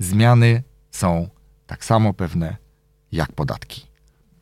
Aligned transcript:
Zmiany 0.00 0.62
są 0.90 1.28
tak 1.66 1.84
samo 1.84 2.14
pewne 2.14 2.56
jak 3.12 3.32
podatki. 3.32 3.86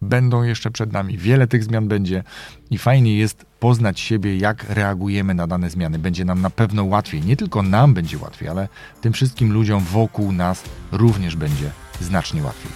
Będą 0.03 0.42
jeszcze 0.42 0.71
przed 0.71 0.92
nami, 0.92 1.19
wiele 1.19 1.46
tych 1.46 1.65
zmian 1.65 1.88
będzie 1.88 2.25
i 2.71 2.79
fajnie 2.79 3.19
jest 3.19 3.46
poznać 3.60 4.00
siebie, 4.00 4.36
jak 4.36 4.64
reagujemy 4.68 5.34
na 5.34 5.46
dane 5.46 5.71
zmiany. 5.71 5.98
Będzie 5.98 6.24
nam 6.24 6.40
na 6.40 6.50
pewno 6.50 6.84
łatwiej. 6.84 7.22
Nie 7.22 7.36
tylko 7.36 7.62
nam 7.62 7.94
będzie 7.94 8.18
łatwiej, 8.18 8.48
ale 8.48 8.68
tym 9.00 9.12
wszystkim 9.12 9.52
ludziom 9.52 9.84
wokół 9.84 10.32
nas 10.32 10.64
również 10.92 11.36
będzie 11.36 11.70
znacznie 12.00 12.43
łatwiej. 12.43 12.72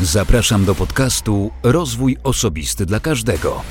Zapraszam 0.00 0.64
do 0.64 0.74
podcastu 0.74 1.50
Rozwój 1.62 2.16
Osobisty 2.22 2.86
dla 2.86 3.00
Każdego. 3.00 3.62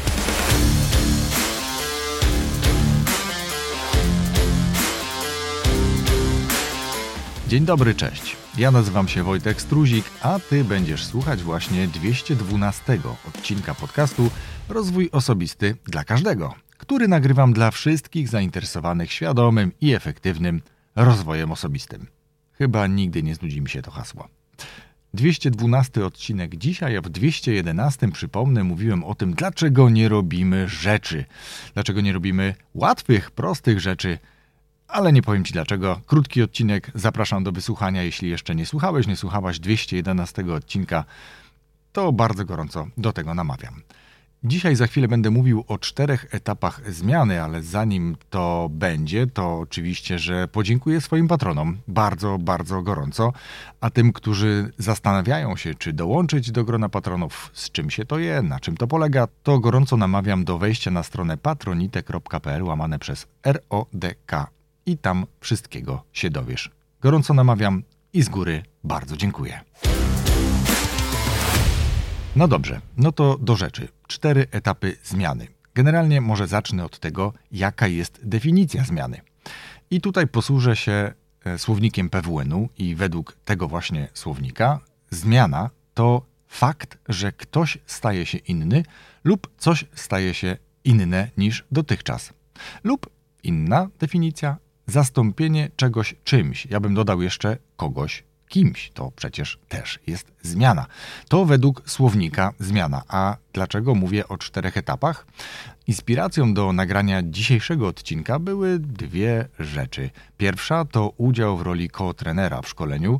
Dzień 7.48 7.66
dobry, 7.66 7.96
cześć. 7.96 8.47
Ja 8.58 8.72
nazywam 8.72 9.08
się 9.08 9.24
Wojtek 9.24 9.62
Struzik, 9.62 10.06
a 10.22 10.40
Ty 10.40 10.64
będziesz 10.64 11.06
słuchać 11.06 11.44
właśnie 11.44 11.88
212 11.88 13.00
odcinka 13.28 13.76
podcastu 13.76 14.30
Rozwój 14.70 15.10
Osobisty 15.12 15.76
dla 15.86 16.04
Każdego, 16.04 16.56
który 16.78 17.08
nagrywam 17.08 17.54
dla 17.54 17.72
wszystkich 17.72 18.30
zainteresowanych 18.30 19.12
świadomym 19.12 19.72
i 19.82 19.94
efektywnym 19.94 20.62
rozwojem 20.96 21.52
osobistym. 21.52 22.08
Chyba 22.52 22.88
nigdy 22.88 23.24
nie 23.24 23.36
znudzi 23.36 23.62
mi 23.62 23.70
się 23.70 23.82
to 23.82 23.92
hasło. 23.92 24.28
212 25.14 26.06
odcinek 26.06 26.56
dzisiaj, 26.56 26.98
a 26.98 27.02
w 27.02 27.10
211 27.10 28.12
przypomnę, 28.12 28.64
mówiłem 28.64 29.04
o 29.04 29.16
tym, 29.16 29.34
dlaczego 29.34 29.90
nie 29.90 30.10
robimy 30.10 30.70
rzeczy. 30.70 31.26
Dlaczego 31.74 32.02
nie 32.02 32.14
robimy 32.14 32.56
łatwych, 32.74 33.32
prostych 33.32 33.80
rzeczy, 33.80 34.20
ale 34.88 35.14
nie 35.14 35.22
powiem 35.22 35.44
Ci 35.44 35.54
dlaczego. 35.54 36.02
Krótki 36.06 36.42
odcinek, 36.42 36.92
zapraszam 36.96 37.44
do 37.44 37.52
wysłuchania. 37.52 38.04
Jeśli 38.04 38.30
jeszcze 38.30 38.56
nie 38.56 38.66
słuchałeś, 38.66 39.08
nie 39.08 39.16
słuchałaś 39.16 39.60
211 39.60 40.54
odcinka, 40.54 41.04
to 41.92 42.12
bardzo 42.12 42.46
gorąco 42.46 42.88
do 42.98 43.14
tego 43.14 43.34
namawiam. 43.34 43.82
Dzisiaj 44.44 44.76
za 44.76 44.88
chwilę 44.88 45.08
będę 45.08 45.30
mówił 45.30 45.64
o 45.68 45.78
czterech 45.78 46.26
etapach 46.32 46.92
zmiany, 46.94 47.44
ale 47.44 47.64
zanim 47.64 48.16
to 48.30 48.70
będzie, 48.72 49.28
to 49.28 49.60
oczywiście, 49.60 50.20
że 50.20 50.48
podziękuję 50.48 51.02
swoim 51.02 51.28
patronom 51.28 51.78
bardzo, 51.88 52.38
bardzo 52.38 52.82
gorąco, 52.82 53.34
a 53.82 53.90
tym, 53.90 54.14
którzy 54.14 54.72
zastanawiają 54.78 55.56
się, 55.56 55.76
czy 55.76 55.94
dołączyć 55.94 56.52
do 56.52 56.64
grona 56.64 56.90
patronów, 56.90 57.52
z 57.54 57.72
czym 57.72 57.90
się 57.90 58.06
to 58.06 58.20
je, 58.20 58.42
na 58.42 58.60
czym 58.60 58.78
to 58.78 58.88
polega, 58.88 59.28
to 59.44 59.60
gorąco 59.60 59.98
namawiam 59.98 60.46
do 60.46 60.58
wejścia 60.58 60.92
na 60.92 61.04
stronę 61.04 61.38
patronite.pl 61.38 62.64
łamane 62.64 63.00
przez 63.00 63.28
RODK 63.46 64.57
i 64.88 64.98
tam 64.98 65.26
wszystkiego 65.40 66.04
się 66.14 66.30
dowiesz. 66.30 66.72
Gorąco 67.02 67.34
namawiam 67.34 67.84
i 68.14 68.24
z 68.24 68.30
góry 68.30 68.64
bardzo 68.84 69.18
dziękuję. 69.18 69.60
No 72.36 72.48
dobrze, 72.48 72.82
no 72.98 73.12
to 73.12 73.38
do 73.38 73.56
rzeczy. 73.56 73.88
Cztery 74.08 74.48
etapy 74.52 74.98
zmiany. 75.04 75.48
Generalnie 75.74 76.22
może 76.22 76.48
zacznę 76.48 76.86
od 76.86 77.00
tego, 77.00 77.34
jaka 77.52 77.88
jest 77.88 78.20
definicja 78.24 78.84
zmiany. 78.84 79.22
I 79.92 80.02
tutaj 80.02 80.28
posłużę 80.28 80.76
się 80.76 81.14
e, 81.46 81.58
słownikiem 81.58 82.10
PWN-u 82.10 82.70
i 82.78 82.96
według 82.96 83.38
tego 83.46 83.68
właśnie 83.68 84.08
słownika 84.14 84.80
zmiana 85.10 85.70
to 85.94 86.22
fakt, 86.48 86.98
że 87.10 87.32
ktoś 87.32 87.78
staje 87.86 88.26
się 88.26 88.38
inny 88.38 88.84
lub 89.24 89.52
coś 89.58 89.86
staje 89.96 90.34
się 90.34 90.58
inne 90.84 91.30
niż 91.38 91.66
dotychczas. 91.72 92.34
Lub 92.84 93.10
inna 93.44 93.90
definicja 94.00 94.58
zastąpienie 94.88 95.70
czegoś 95.76 96.16
czymś. 96.24 96.66
Ja 96.66 96.80
bym 96.80 96.94
dodał 96.94 97.22
jeszcze 97.22 97.58
kogoś 97.76 98.24
kimś. 98.48 98.92
To 98.94 99.12
przecież 99.16 99.60
też 99.68 100.00
jest 100.08 100.32
zmiana. 100.42 100.86
To 101.30 101.46
według 101.46 101.90
słownika 101.90 102.54
zmiana. 102.60 103.04
A 103.08 103.38
dlaczego 103.54 103.96
mówię 103.96 104.28
o 104.28 104.38
czterech 104.38 104.78
etapach? 104.78 105.28
Inspiracją 105.88 106.54
do 106.54 106.74
nagrania 106.74 107.22
dzisiejszego 107.24 107.88
odcinka 107.88 108.40
były 108.40 108.80
dwie 108.80 109.48
rzeczy. 109.60 110.10
Pierwsza 110.38 110.86
to 110.86 111.14
udział 111.18 111.58
w 111.58 111.62
roli 111.62 111.90
ko-trenera 111.90 112.62
w 112.62 112.70
szkoleniu 112.70 113.20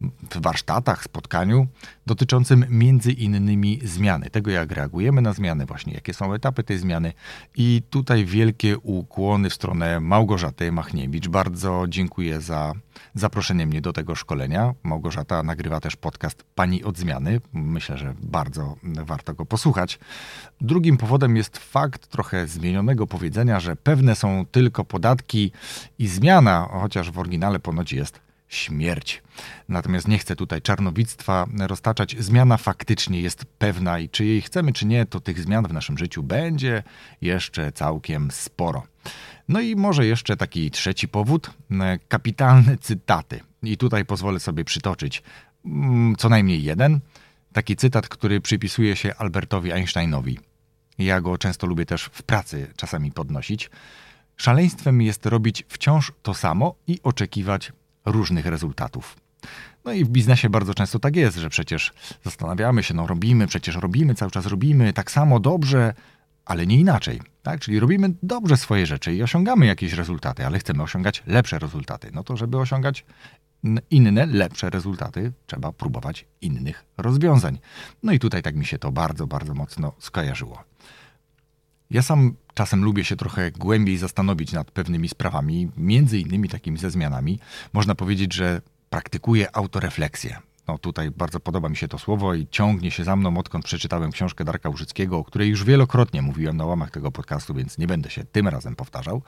w 0.00 0.40
warsztatach, 0.40 1.04
spotkaniu 1.04 1.66
dotyczącym 2.06 2.64
między 2.68 3.12
innymi 3.12 3.80
zmiany, 3.84 4.30
tego 4.30 4.50
jak 4.50 4.72
reagujemy 4.72 5.22
na 5.22 5.32
zmiany, 5.32 5.66
właśnie 5.66 5.92
jakie 5.94 6.14
są 6.14 6.34
etapy 6.34 6.64
tej 6.64 6.78
zmiany. 6.78 7.12
I 7.56 7.82
tutaj 7.90 8.24
wielkie 8.24 8.78
ukłony 8.78 9.50
w 9.50 9.54
stronę 9.54 10.00
Małgorzaty 10.00 10.72
Machniewicz. 10.72 11.28
Bardzo 11.28 11.84
dziękuję 11.88 12.40
za 12.40 12.72
zaproszenie 13.14 13.66
mnie 13.66 13.80
do 13.80 13.92
tego 13.92 14.14
szkolenia. 14.14 14.74
Małgorzata 14.82 15.42
nagrywa 15.42 15.80
też 15.80 15.96
podcast 15.96 16.44
Pani 16.54 16.84
od 16.84 16.98
Zmiany. 16.98 17.40
Myślę, 17.52 17.98
że 17.98 18.14
bardzo 18.22 18.76
warto 18.82 19.34
go 19.34 19.46
posłuchać. 19.46 19.98
Drugim 20.60 20.96
powodem 20.96 21.36
jest 21.36 21.58
fakt 21.58 22.06
trochę 22.06 22.46
zmienionego 22.46 23.06
powiedzenia, 23.06 23.60
że 23.60 23.76
pewne 23.76 24.16
są 24.16 24.46
tylko 24.50 24.84
podatki 24.84 25.52
i 25.98 26.08
zmiana, 26.08 26.68
chociaż 26.72 27.10
w 27.10 27.18
oryginale 27.18 27.58
ponoć 27.58 27.92
jest 27.92 28.25
śmierć. 28.48 29.22
Natomiast 29.68 30.08
nie 30.08 30.18
chcę 30.18 30.36
tutaj 30.36 30.62
czarnowictwa 30.62 31.46
roztaczać. 31.58 32.16
Zmiana 32.18 32.56
faktycznie 32.56 33.20
jest 33.20 33.44
pewna 33.44 33.98
i 33.98 34.08
czy 34.08 34.24
jej 34.24 34.42
chcemy, 34.42 34.72
czy 34.72 34.86
nie, 34.86 35.06
to 35.06 35.20
tych 35.20 35.40
zmian 35.40 35.66
w 35.68 35.72
naszym 35.72 35.98
życiu 35.98 36.22
będzie 36.22 36.82
jeszcze 37.20 37.72
całkiem 37.72 38.30
sporo. 38.30 38.82
No 39.48 39.60
i 39.60 39.76
może 39.76 40.06
jeszcze 40.06 40.36
taki 40.36 40.70
trzeci 40.70 41.08
powód, 41.08 41.50
kapitalne 42.08 42.76
cytaty. 42.76 43.40
I 43.62 43.76
tutaj 43.76 44.04
pozwolę 44.04 44.40
sobie 44.40 44.64
przytoczyć 44.64 45.22
mm, 45.64 46.16
co 46.16 46.28
najmniej 46.28 46.62
jeden. 46.62 47.00
Taki 47.52 47.76
cytat, 47.76 48.08
który 48.08 48.40
przypisuje 48.40 48.96
się 48.96 49.14
Albertowi 49.14 49.72
Einsteinowi. 49.72 50.38
Ja 50.98 51.20
go 51.20 51.38
często 51.38 51.66
lubię 51.66 51.86
też 51.86 52.04
w 52.12 52.22
pracy 52.22 52.72
czasami 52.76 53.12
podnosić. 53.12 53.70
Szaleństwem 54.36 55.02
jest 55.02 55.26
robić 55.26 55.64
wciąż 55.68 56.12
to 56.22 56.34
samo 56.34 56.74
i 56.86 57.00
oczekiwać 57.02 57.72
różnych 58.06 58.46
rezultatów. 58.46 59.16
No 59.84 59.92
i 59.92 60.04
w 60.04 60.08
biznesie 60.08 60.50
bardzo 60.50 60.74
często 60.74 60.98
tak 60.98 61.16
jest, 61.16 61.36
że 61.36 61.50
przecież 61.50 61.92
zastanawiamy 62.24 62.82
się, 62.82 62.94
no 62.94 63.06
robimy, 63.06 63.46
przecież 63.46 63.76
robimy, 63.76 64.14
cały 64.14 64.30
czas 64.30 64.46
robimy 64.46 64.92
tak 64.92 65.10
samo 65.10 65.40
dobrze, 65.40 65.94
ale 66.44 66.66
nie 66.66 66.78
inaczej. 66.78 67.20
Tak? 67.42 67.60
Czyli 67.60 67.80
robimy 67.80 68.14
dobrze 68.22 68.56
swoje 68.56 68.86
rzeczy 68.86 69.14
i 69.14 69.22
osiągamy 69.22 69.66
jakieś 69.66 69.92
rezultaty, 69.92 70.46
ale 70.46 70.58
chcemy 70.58 70.82
osiągać 70.82 71.22
lepsze 71.26 71.58
rezultaty. 71.58 72.10
No 72.14 72.24
to, 72.24 72.36
żeby 72.36 72.58
osiągać 72.58 73.04
inne, 73.90 74.26
lepsze 74.26 74.70
rezultaty, 74.70 75.32
trzeba 75.46 75.72
próbować 75.72 76.26
innych 76.40 76.84
rozwiązań. 76.98 77.58
No 78.02 78.12
i 78.12 78.18
tutaj 78.18 78.42
tak 78.42 78.56
mi 78.56 78.66
się 78.66 78.78
to 78.78 78.92
bardzo, 78.92 79.26
bardzo 79.26 79.54
mocno 79.54 79.92
skojarzyło. 79.98 80.64
Ja 81.90 82.02
sam 82.02 82.34
czasem 82.56 82.84
lubię 82.84 83.04
się 83.04 83.16
trochę 83.16 83.50
głębiej 83.50 83.96
zastanowić 83.96 84.52
nad 84.52 84.70
pewnymi 84.70 85.08
sprawami, 85.08 85.70
między 85.76 86.18
innymi 86.18 86.48
takimi 86.48 86.78
ze 86.78 86.90
zmianami. 86.90 87.38
Można 87.72 87.94
powiedzieć, 87.94 88.34
że 88.34 88.60
praktykuję 88.90 89.56
autorefleksję. 89.56 90.38
No 90.68 90.78
tutaj 90.78 91.10
bardzo 91.10 91.40
podoba 91.40 91.68
mi 91.68 91.76
się 91.76 91.88
to 91.88 91.98
słowo 91.98 92.34
i 92.34 92.46
ciągnie 92.50 92.90
się 92.90 93.04
za 93.04 93.16
mną, 93.16 93.38
odkąd 93.38 93.64
przeczytałem 93.64 94.12
książkę 94.12 94.44
Darka 94.44 94.68
Łużyckiego, 94.68 95.18
o 95.18 95.24
której 95.24 95.48
już 95.48 95.64
wielokrotnie 95.64 96.22
mówiłem 96.22 96.56
na 96.56 96.64
łamach 96.64 96.90
tego 96.90 97.12
podcastu, 97.12 97.54
więc 97.54 97.78
nie 97.78 97.86
będę 97.86 98.10
się 98.10 98.24
tym 98.24 98.48
razem 98.48 98.76
powtarzał. 98.76 99.22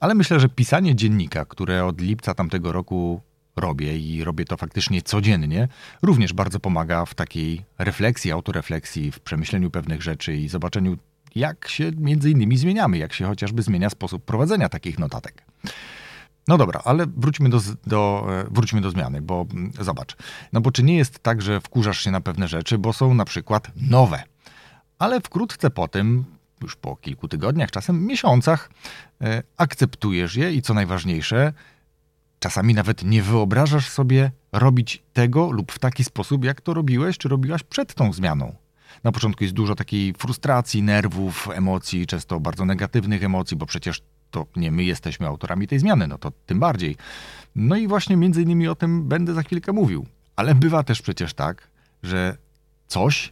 Ale 0.00 0.14
myślę, 0.14 0.40
że 0.40 0.48
pisanie 0.48 0.94
dziennika, 0.94 1.44
które 1.44 1.84
od 1.84 2.00
lipca 2.00 2.34
tamtego 2.34 2.72
roku 2.72 3.20
robię 3.56 3.98
i 3.98 4.24
robię 4.24 4.44
to 4.44 4.56
faktycznie 4.56 5.02
codziennie, 5.02 5.68
również 6.02 6.32
bardzo 6.32 6.60
pomaga 6.60 7.04
w 7.04 7.14
takiej 7.14 7.64
refleksji, 7.78 8.32
autorefleksji, 8.32 9.12
w 9.12 9.20
przemyśleniu 9.20 9.70
pewnych 9.70 10.02
rzeczy 10.02 10.36
i 10.36 10.48
zobaczeniu 10.48 10.96
jak 11.34 11.68
się 11.68 11.90
między 11.96 12.30
innymi 12.30 12.58
zmieniamy, 12.58 12.98
jak 12.98 13.12
się 13.12 13.26
chociażby 13.26 13.62
zmienia 13.62 13.90
sposób 13.90 14.24
prowadzenia 14.24 14.68
takich 14.68 14.98
notatek. 14.98 15.44
No 16.48 16.58
dobra, 16.58 16.80
ale 16.84 17.06
wróćmy 17.06 17.48
do, 17.48 17.60
do, 17.86 18.26
e, 18.30 18.44
wróćmy 18.50 18.80
do 18.80 18.90
zmiany, 18.90 19.22
bo 19.22 19.46
zobacz. 19.80 20.16
No 20.52 20.60
bo 20.60 20.70
czy 20.72 20.82
nie 20.82 20.96
jest 20.96 21.18
tak, 21.18 21.42
że 21.42 21.60
wkurzasz 21.60 22.00
się 22.00 22.10
na 22.10 22.20
pewne 22.20 22.48
rzeczy, 22.48 22.78
bo 22.78 22.92
są 22.92 23.14
na 23.14 23.24
przykład 23.24 23.70
nowe, 23.76 24.22
ale 24.98 25.20
wkrótce 25.20 25.70
po 25.70 25.88
tym, 25.88 26.24
już 26.62 26.76
po 26.76 26.96
kilku 26.96 27.28
tygodniach, 27.28 27.70
czasem 27.70 28.06
miesiącach, 28.06 28.70
e, 29.20 29.42
akceptujesz 29.56 30.36
je 30.36 30.52
i 30.52 30.62
co 30.62 30.74
najważniejsze, 30.74 31.52
czasami 32.38 32.74
nawet 32.74 33.04
nie 33.04 33.22
wyobrażasz 33.22 33.88
sobie 33.88 34.30
robić 34.52 35.02
tego 35.12 35.50
lub 35.50 35.72
w 35.72 35.78
taki 35.78 36.04
sposób, 36.04 36.44
jak 36.44 36.60
to 36.60 36.74
robiłeś 36.74 37.18
czy 37.18 37.28
robiłaś 37.28 37.62
przed 37.62 37.94
tą 37.94 38.12
zmianą. 38.12 38.54
Na 39.04 39.12
początku 39.12 39.44
jest 39.44 39.54
dużo 39.54 39.74
takiej 39.74 40.12
frustracji, 40.12 40.82
nerwów, 40.82 41.48
emocji, 41.54 42.06
często 42.06 42.40
bardzo 42.40 42.64
negatywnych 42.64 43.24
emocji, 43.24 43.56
bo 43.56 43.66
przecież 43.66 44.02
to 44.30 44.46
nie 44.56 44.70
my 44.70 44.84
jesteśmy 44.84 45.26
autorami 45.26 45.68
tej 45.68 45.78
zmiany, 45.78 46.06
no 46.06 46.18
to 46.18 46.32
tym 46.46 46.60
bardziej. 46.60 46.96
No 47.56 47.76
i 47.76 47.88
właśnie 47.88 48.16
między 48.16 48.42
innymi 48.42 48.68
o 48.68 48.74
tym 48.74 49.08
będę 49.08 49.34
za 49.34 49.42
chwilkę 49.42 49.72
mówił. 49.72 50.06
Ale 50.36 50.54
bywa 50.54 50.82
też 50.82 51.02
przecież 51.02 51.34
tak, 51.34 51.70
że 52.02 52.36
coś 52.86 53.30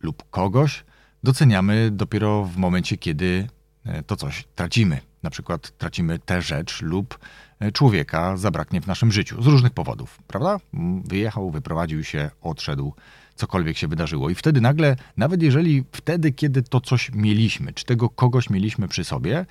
lub 0.00 0.30
kogoś 0.30 0.84
doceniamy 1.24 1.90
dopiero 1.90 2.44
w 2.44 2.56
momencie, 2.56 2.96
kiedy 2.96 3.48
e, 3.84 4.02
to 4.02 4.16
coś 4.16 4.44
tracimy. 4.54 5.00
na 5.22 5.30
przykład 5.30 5.78
tracimy 5.78 6.18
tę 6.18 6.42
rzecz 6.42 6.82
lub 6.82 7.18
e, 7.60 7.72
człowieka 7.72 8.36
zabraknie 8.36 8.80
w 8.80 8.86
naszym 8.86 9.12
życiu 9.12 9.42
z 9.42 9.46
różnych 9.46 9.72
powodów, 9.72 10.18
prawda? 10.26 10.56
Wyjechał, 11.04 11.50
wyprowadził 11.50 12.04
się, 12.04 12.30
odszedł, 12.42 12.94
cokolwiek 13.38 13.76
się 13.76 13.88
wydarzyło. 13.88 14.30
I 14.30 14.34
wtedy 14.34 14.60
nagle, 14.60 14.96
nawet 15.16 15.42
jeżeli 15.42 15.84
wtedy, 15.92 16.32
kiedy 16.32 16.62
to 16.62 16.80
coś 16.80 17.10
mieliśmy, 17.12 17.72
czy 17.72 17.84
tego 17.84 18.10
kogoś 18.10 18.50
mieliśmy 18.50 18.88
przy 18.88 19.04
sobie, 19.04 19.46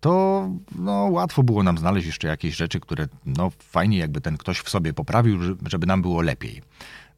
to 0.00 0.48
no, 0.78 0.92
łatwo 0.92 1.42
było 1.42 1.62
nam 1.62 1.78
znaleźć 1.78 2.06
jeszcze 2.06 2.28
jakieś 2.28 2.56
rzeczy, 2.56 2.80
które 2.80 3.08
no, 3.26 3.50
fajnie 3.58 3.98
jakby 3.98 4.20
ten 4.20 4.36
ktoś 4.36 4.58
w 4.58 4.70
sobie 4.70 4.92
poprawił, 4.92 5.38
żeby 5.66 5.86
nam 5.86 6.02
było 6.02 6.22
lepiej. 6.22 6.62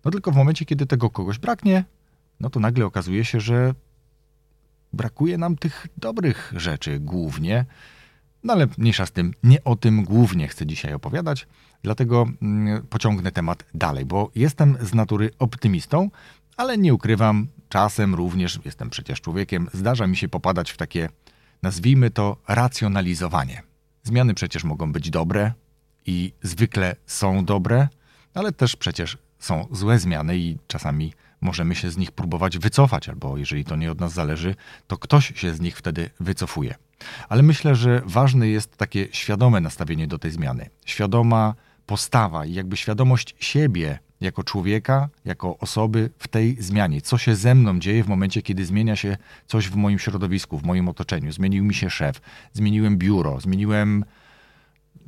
No 0.05 0.11
tylko 0.11 0.33
w 0.33 0.37
momencie, 0.37 0.65
kiedy 0.65 0.87
tego 0.87 1.11
kogoś 1.11 1.39
braknie, 1.39 1.85
no 2.41 2.51
to 2.51 2.61
nagle 2.61 2.87
okazuje 2.87 3.25
się, 3.25 3.41
że 3.41 3.75
brakuje 4.93 5.39
nam 5.39 5.57
tych 5.57 5.87
dobrych 5.97 6.53
rzeczy 6.57 7.01
głównie. 7.01 7.65
No 8.45 8.53
ale 8.53 8.67
mniejsza 8.79 9.07
z 9.07 9.13
tym, 9.13 9.35
nie 9.43 9.65
o 9.65 9.77
tym 9.77 10.05
głównie 10.05 10.49
chcę 10.49 10.67
dzisiaj 10.67 10.95
opowiadać, 10.95 11.47
dlatego 11.83 12.27
mm, 12.43 12.87
pociągnę 12.87 13.33
temat 13.33 13.65
dalej, 13.75 14.05
bo 14.05 14.31
jestem 14.35 14.77
z 14.81 14.95
natury 14.95 15.31
optymistą, 15.39 16.11
ale 16.57 16.79
nie 16.79 16.95
ukrywam, 16.95 17.47
czasem 17.69 18.15
również, 18.15 18.61
jestem 18.65 18.91
przecież 18.91 19.21
człowiekiem, 19.21 19.69
zdarza 19.73 20.07
mi 20.07 20.17
się 20.17 20.29
popadać 20.29 20.71
w 20.71 20.77
takie, 20.77 21.09
nazwijmy 21.63 22.11
to, 22.11 22.37
racjonalizowanie. 22.49 23.63
Zmiany 24.03 24.35
przecież 24.35 24.65
mogą 24.65 24.93
być 24.93 25.11
dobre 25.11 25.53
i 26.07 26.33
zwykle 26.43 26.97
są 27.07 27.45
dobre, 27.45 27.89
ale 28.35 28.53
też 28.53 28.77
przecież 28.77 29.19
są 29.39 29.67
złe 29.71 29.99
zmiany 29.99 30.39
i 30.39 30.59
czasami 30.67 31.13
możemy 31.41 31.75
się 31.75 31.91
z 31.91 31.97
nich 31.97 32.13
próbować 32.13 32.59
wycofać, 32.59 33.09
albo 33.09 33.39
jeżeli 33.39 33.65
to 33.65 33.77
nie 33.77 33.93
od 33.93 34.01
nas 34.01 34.13
zależy, 34.13 34.55
to 34.87 34.99
ktoś 34.99 35.33
się 35.41 35.55
z 35.55 35.61
nich 35.61 35.77
wtedy 35.77 36.11
wycofuje. 36.21 36.75
Ale 37.29 37.43
myślę, 37.43 37.75
że 37.75 38.03
ważne 38.05 38.49
jest 38.49 38.77
takie 38.77 39.09
świadome 39.13 39.61
nastawienie 39.61 40.07
do 40.07 40.19
tej 40.19 40.31
zmiany, 40.31 40.71
świadoma 40.87 41.55
postawa 41.87 42.47
i 42.47 42.55
jakby 42.55 42.77
świadomość 42.77 43.35
siebie 43.39 43.99
jako 44.21 44.45
człowieka, 44.45 45.09
jako 45.25 45.59
osoby 45.59 46.11
w 46.19 46.29
tej 46.29 46.63
zmianie. 46.63 47.01
Co 47.01 47.19
się 47.19 47.37
ze 47.37 47.55
mną 47.55 47.79
dzieje 47.79 48.05
w 48.05 48.09
momencie, 48.09 48.43
kiedy 48.43 48.65
zmienia 48.65 48.97
się 48.97 49.17
coś 49.47 49.69
w 49.69 49.77
moim 49.77 49.99
środowisku, 49.99 50.59
w 50.59 50.65
moim 50.65 50.89
otoczeniu. 50.89 51.33
Zmienił 51.33 51.65
mi 51.65 51.75
się 51.75 51.91
szef, 51.91 52.21
zmieniłem 52.53 52.99
biuro, 52.99 53.41
zmieniłem 53.41 54.05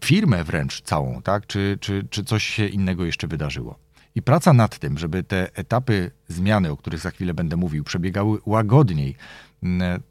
firmę 0.04 0.44
wręcz 0.44 0.82
całą, 0.82 1.22
tak? 1.22 1.46
Czy, 1.46 1.78
czy, 1.80 2.06
czy 2.10 2.24
coś 2.24 2.44
się 2.44 2.66
innego 2.66 3.04
jeszcze 3.04 3.26
wydarzyło. 3.26 3.78
I 4.16 4.22
praca 4.22 4.52
nad 4.52 4.78
tym, 4.78 4.98
żeby 4.98 5.22
te 5.22 5.56
etapy 5.56 6.10
zmiany, 6.28 6.70
o 6.70 6.76
których 6.76 7.00
za 7.00 7.10
chwilę 7.10 7.34
będę 7.34 7.56
mówił, 7.56 7.84
przebiegały 7.84 8.38
łagodniej, 8.46 9.16
mm, 9.62 10.02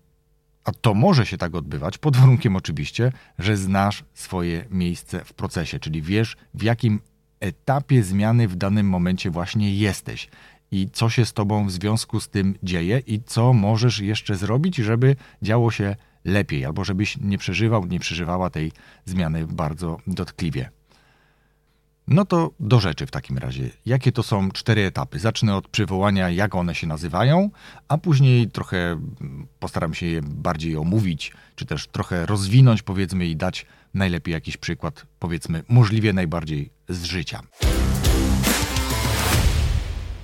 a 0.64 0.72
to 0.72 0.94
może 0.94 1.26
się 1.26 1.38
tak 1.38 1.56
odbywać, 1.56 1.98
pod 1.98 2.18
warunkiem 2.18 2.56
oczywiście, 2.56 3.12
że 3.40 3.58
znasz 3.58 4.04
swoje 4.14 4.66
miejsce 4.70 5.26
w 5.26 5.34
procesie, 5.34 5.80
czyli 5.80 6.02
wiesz, 6.02 6.38
w 6.54 6.64
jakim 6.64 7.00
etapie 7.40 8.04
zmiany 8.04 8.48
w 8.48 8.56
danym 8.56 8.90
momencie 8.90 9.32
właśnie 9.32 9.76
jesteś 9.76 10.30
i 10.72 10.90
co 10.94 11.10
się 11.10 11.26
z 11.26 11.34
tobą 11.34 11.68
w 11.68 11.72
związku 11.72 12.20
z 12.20 12.30
tym 12.30 12.56
dzieje 12.64 13.02
i 13.08 13.22
co 13.26 13.54
możesz 13.54 14.00
jeszcze 14.00 14.36
zrobić, 14.36 14.76
żeby 14.76 15.16
działo 15.42 15.72
się 15.72 15.96
lepiej, 16.26 16.66
albo 16.66 16.84
żebyś 16.84 17.18
nie 17.18 17.38
przeżywał, 17.38 17.86
nie 17.86 18.00
przeżywała 18.00 18.50
tej 18.50 18.72
zmiany 19.06 19.48
bardzo 19.48 19.98
dotkliwie. 20.08 20.70
No 22.08 22.26
to 22.26 22.52
do 22.60 22.80
rzeczy 22.80 23.06
w 23.06 23.12
takim 23.12 23.38
razie. 23.38 23.70
Jakie 23.86 24.12
to 24.12 24.24
są 24.24 24.52
cztery 24.52 24.82
etapy? 24.86 25.20
Zacznę 25.20 25.56
od 25.56 25.68
przywołania, 25.68 26.30
jak 26.30 26.56
one 26.56 26.76
się 26.76 26.88
nazywają, 26.88 27.50
a 27.88 27.98
później 27.98 28.52
trochę 28.52 29.00
postaram 29.60 29.94
się 29.94 30.06
je 30.06 30.22
bardziej 30.22 30.78
omówić, 30.78 31.32
czy 31.56 31.66
też 31.66 31.88
trochę 31.88 32.26
rozwinąć, 32.26 32.82
powiedzmy, 32.82 33.26
i 33.26 33.36
dać 33.36 33.66
najlepiej 33.94 34.34
jakiś 34.34 34.58
przykład, 34.58 35.06
powiedzmy, 35.20 35.64
możliwie 35.70 36.14
najbardziej 36.14 36.70
z 36.90 37.04
życia. 37.04 37.42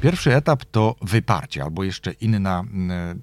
Pierwszy 0.01 0.35
etap 0.35 0.65
to 0.65 0.95
wyparcie, 1.01 1.63
albo 1.63 1.83
jeszcze 1.83 2.11
inna 2.11 2.63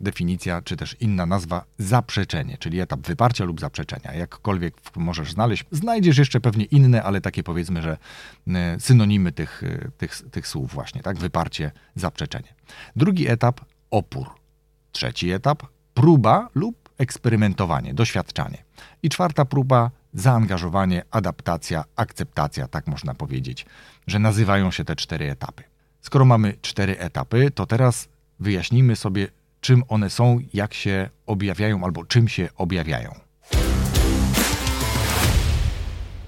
definicja, 0.00 0.62
czy 0.62 0.76
też 0.76 0.96
inna 1.00 1.26
nazwa 1.26 1.64
zaprzeczenie, 1.78 2.58
czyli 2.58 2.80
etap 2.80 3.00
wyparcia 3.00 3.44
lub 3.44 3.60
zaprzeczenia. 3.60 4.14
Jakkolwiek 4.14 4.74
możesz 4.96 5.32
znaleźć, 5.32 5.64
znajdziesz 5.70 6.18
jeszcze 6.18 6.40
pewnie 6.40 6.64
inne, 6.64 7.02
ale 7.02 7.20
takie 7.20 7.42
powiedzmy, 7.42 7.82
że 7.82 7.98
synonimy 8.78 9.32
tych, 9.32 9.62
tych, 9.96 10.22
tych 10.30 10.48
słów 10.48 10.72
właśnie, 10.74 11.02
tak? 11.02 11.18
Wyparcie, 11.18 11.70
zaprzeczenie. 11.94 12.54
Drugi 12.96 13.28
etap 13.28 13.60
opór. 13.90 14.30
Trzeci 14.92 15.30
etap 15.30 15.62
próba 15.94 16.48
lub 16.54 16.88
eksperymentowanie, 16.98 17.94
doświadczanie. 17.94 18.64
I 19.02 19.08
czwarta 19.08 19.44
próba 19.44 19.90
zaangażowanie, 20.14 21.02
adaptacja, 21.10 21.84
akceptacja, 21.96 22.68
tak 22.68 22.86
można 22.86 23.14
powiedzieć, 23.14 23.66
że 24.06 24.18
nazywają 24.18 24.70
się 24.70 24.84
te 24.84 24.96
cztery 24.96 25.30
etapy. 25.30 25.62
Skoro 26.00 26.24
mamy 26.24 26.54
cztery 26.62 26.98
etapy, 26.98 27.50
to 27.50 27.66
teraz 27.66 28.08
wyjaśnijmy 28.40 28.96
sobie, 28.96 29.28
czym 29.60 29.82
one 29.88 30.10
są, 30.10 30.38
jak 30.54 30.74
się 30.74 31.10
objawiają 31.26 31.84
albo 31.84 32.04
czym 32.04 32.28
się 32.28 32.48
objawiają. 32.56 33.14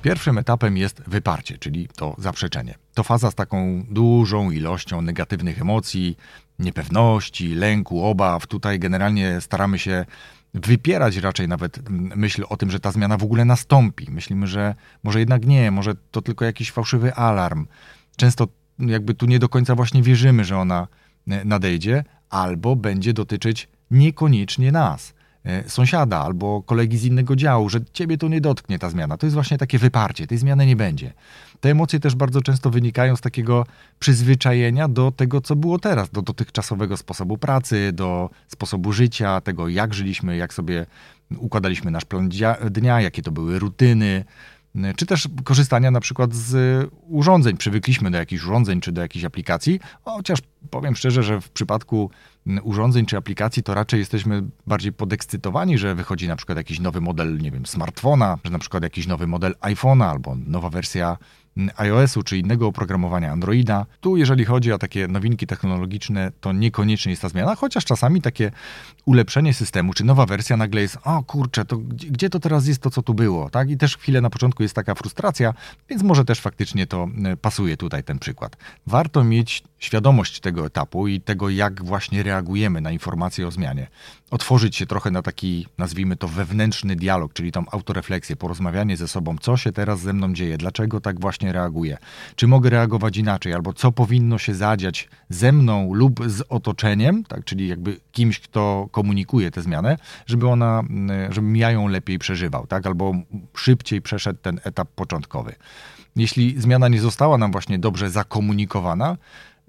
Pierwszym 0.02 0.38
etapem 0.38 0.76
jest 0.76 1.02
wyparcie, 1.06 1.58
czyli 1.58 1.88
to 1.96 2.14
zaprzeczenie. 2.18 2.74
To 2.94 3.02
faza 3.02 3.30
z 3.30 3.34
taką 3.34 3.84
dużą 3.90 4.50
ilością 4.50 5.02
negatywnych 5.02 5.60
emocji, 5.60 6.16
niepewności, 6.58 7.54
lęku, 7.54 8.04
obaw. 8.04 8.46
Tutaj 8.46 8.78
generalnie 8.78 9.40
staramy 9.40 9.78
się 9.78 10.04
wypierać 10.54 11.16
raczej 11.16 11.48
nawet 11.48 11.90
myśl 11.90 12.44
o 12.48 12.56
tym, 12.56 12.70
że 12.70 12.80
ta 12.80 12.92
zmiana 12.92 13.16
w 13.16 13.24
ogóle 13.24 13.44
nastąpi. 13.44 14.10
Myślimy, 14.10 14.46
że 14.46 14.74
może 15.02 15.18
jednak 15.18 15.46
nie, 15.46 15.70
może 15.70 15.94
to 16.10 16.22
tylko 16.22 16.44
jakiś 16.44 16.70
fałszywy 16.70 17.14
alarm. 17.14 17.66
Często 18.16 18.48
jakby 18.86 19.14
tu 19.14 19.26
nie 19.26 19.38
do 19.38 19.48
końca 19.48 19.74
właśnie 19.74 20.02
wierzymy, 20.02 20.44
że 20.44 20.58
ona 20.58 20.88
e, 21.28 21.44
nadejdzie, 21.44 22.04
albo 22.30 22.76
będzie 22.76 23.12
dotyczyć 23.12 23.68
niekoniecznie 23.90 24.72
nas, 24.72 25.14
e, 25.44 25.68
sąsiada 25.68 26.18
albo 26.18 26.62
kolegi 26.62 26.98
z 26.98 27.04
innego 27.04 27.36
działu, 27.36 27.68
że 27.68 27.80
ciebie 27.92 28.18
to 28.18 28.28
nie 28.28 28.40
dotknie 28.40 28.78
ta 28.78 28.90
zmiana. 28.90 29.16
To 29.16 29.26
jest 29.26 29.34
właśnie 29.34 29.58
takie 29.58 29.78
wyparcie, 29.78 30.26
tej 30.26 30.38
zmiany 30.38 30.66
nie 30.66 30.76
będzie. 30.76 31.12
Te 31.60 31.70
emocje 31.70 32.00
też 32.00 32.14
bardzo 32.14 32.42
często 32.42 32.70
wynikają 32.70 33.16
z 33.16 33.20
takiego 33.20 33.66
przyzwyczajenia 33.98 34.88
do 34.88 35.10
tego, 35.10 35.40
co 35.40 35.56
było 35.56 35.78
teraz, 35.78 36.10
do 36.10 36.22
dotychczasowego 36.22 36.96
sposobu 36.96 37.38
pracy, 37.38 37.92
do 37.92 38.30
sposobu 38.48 38.92
życia, 38.92 39.40
tego 39.40 39.68
jak 39.68 39.94
żyliśmy, 39.94 40.36
jak 40.36 40.54
sobie 40.54 40.86
układaliśmy 41.38 41.90
nasz 41.90 42.04
plan 42.04 42.28
dnia, 42.70 43.00
jakie 43.00 43.22
to 43.22 43.30
były 43.30 43.58
rutyny, 43.58 44.24
czy 44.96 45.06
też 45.06 45.28
korzystania 45.44 45.90
na 45.90 46.00
przykład 46.00 46.34
z 46.34 46.90
urządzeń. 47.08 47.56
Przywykliśmy 47.56 48.10
do 48.10 48.18
jakichś 48.18 48.44
urządzeń 48.44 48.80
czy 48.80 48.92
do 48.92 49.00
jakichś 49.00 49.24
aplikacji, 49.24 49.80
chociaż 50.02 50.38
powiem 50.70 50.96
szczerze, 50.96 51.22
że 51.22 51.40
w 51.40 51.50
przypadku 51.50 52.10
urządzeń 52.62 53.06
czy 53.06 53.16
aplikacji 53.16 53.62
to 53.62 53.74
raczej 53.74 54.00
jesteśmy 54.00 54.42
bardziej 54.66 54.92
podekscytowani, 54.92 55.78
że 55.78 55.94
wychodzi 55.94 56.28
na 56.28 56.36
przykład 56.36 56.58
jakiś 56.58 56.80
nowy 56.80 57.00
model, 57.00 57.38
nie 57.38 57.50
wiem, 57.50 57.66
smartfona, 57.66 58.38
że 58.44 58.50
na 58.50 58.58
przykład 58.58 58.82
jakiś 58.82 59.06
nowy 59.06 59.26
model 59.26 59.54
iPhone'a 59.60 60.04
albo 60.04 60.36
nowa 60.46 60.70
wersja 60.70 61.16
iOS-u 61.76 62.22
czy 62.22 62.38
innego 62.38 62.66
oprogramowania 62.66 63.32
Androida. 63.32 63.86
Tu, 64.00 64.16
jeżeli 64.16 64.44
chodzi 64.44 64.72
o 64.72 64.78
takie 64.78 65.08
nowinki 65.08 65.46
technologiczne, 65.46 66.32
to 66.40 66.52
niekoniecznie 66.52 67.10
jest 67.10 67.22
ta 67.22 67.28
zmiana, 67.28 67.54
chociaż 67.54 67.84
czasami 67.84 68.22
takie 68.22 68.50
ulepszenie 69.04 69.54
systemu, 69.54 69.94
czy 69.94 70.04
nowa 70.04 70.26
wersja 70.26 70.56
nagle 70.56 70.80
jest, 70.80 70.98
o 71.04 71.22
kurczę, 71.22 71.64
to 71.64 71.76
gdzie 71.78 72.30
to 72.30 72.40
teraz 72.40 72.66
jest 72.66 72.82
to, 72.82 72.90
co 72.90 73.02
tu 73.02 73.14
było, 73.14 73.50
tak? 73.50 73.70
I 73.70 73.76
też 73.76 73.96
chwilę 73.96 74.20
na 74.20 74.30
początku 74.30 74.62
jest 74.62 74.74
taka 74.74 74.94
frustracja, 74.94 75.54
więc 75.88 76.02
może 76.02 76.24
też 76.24 76.40
faktycznie 76.40 76.86
to 76.86 77.08
e, 77.24 77.36
pasuje 77.36 77.76
tutaj 77.76 78.04
ten 78.04 78.18
przykład. 78.18 78.56
Warto 78.86 79.24
mieć 79.24 79.62
świadomość 79.78 80.40
tego 80.40 80.66
etapu 80.66 81.08
i 81.08 81.20
tego, 81.20 81.50
jak 81.50 81.84
właśnie 81.84 82.22
reagujemy 82.22 82.80
na 82.80 82.90
informacje 82.90 83.46
o 83.46 83.50
zmianie. 83.50 83.86
Otworzyć 84.30 84.76
się 84.76 84.86
trochę 84.86 85.10
na 85.10 85.22
taki, 85.22 85.66
nazwijmy 85.78 86.16
to, 86.16 86.28
wewnętrzny 86.28 86.96
dialog, 86.96 87.32
czyli 87.32 87.52
tą 87.52 87.64
autorefleksję, 87.70 88.36
porozmawianie 88.36 88.96
ze 88.96 89.08
sobą, 89.08 89.36
co 89.40 89.56
się 89.56 89.72
teraz 89.72 90.00
ze 90.00 90.12
mną 90.12 90.34
dzieje, 90.34 90.58
dlaczego 90.58 91.00
tak 91.00 91.20
właśnie 91.20 91.52
reaguję, 91.52 91.98
czy 92.36 92.46
mogę 92.46 92.70
reagować 92.70 93.16
inaczej, 93.16 93.54
albo 93.54 93.72
co 93.72 93.92
powinno 93.92 94.38
się 94.38 94.54
zadziać 94.54 95.08
ze 95.28 95.52
mną 95.52 95.94
lub 95.94 96.20
z 96.26 96.42
otoczeniem, 96.48 97.24
tak, 97.24 97.44
czyli 97.44 97.68
jakby 97.68 98.00
kimś, 98.12 98.40
kto 98.40 98.88
komunikuje 98.90 99.50
tę 99.50 99.62
zmianę, 99.62 99.96
żeby 100.26 100.48
ona, 100.48 100.82
żebym 101.30 101.56
ja 101.56 101.70
ją 101.70 101.88
lepiej 101.88 102.18
przeżywał, 102.18 102.66
tak, 102.66 102.86
albo 102.86 103.14
szybciej 103.54 104.02
przeszedł 104.02 104.38
ten 104.42 104.60
etap 104.64 104.88
początkowy. 104.88 105.54
Jeśli 106.16 106.60
zmiana 106.60 106.88
nie 106.88 107.00
została 107.00 107.38
nam 107.38 107.52
właśnie 107.52 107.78
dobrze 107.78 108.10
zakomunikowana, 108.10 109.16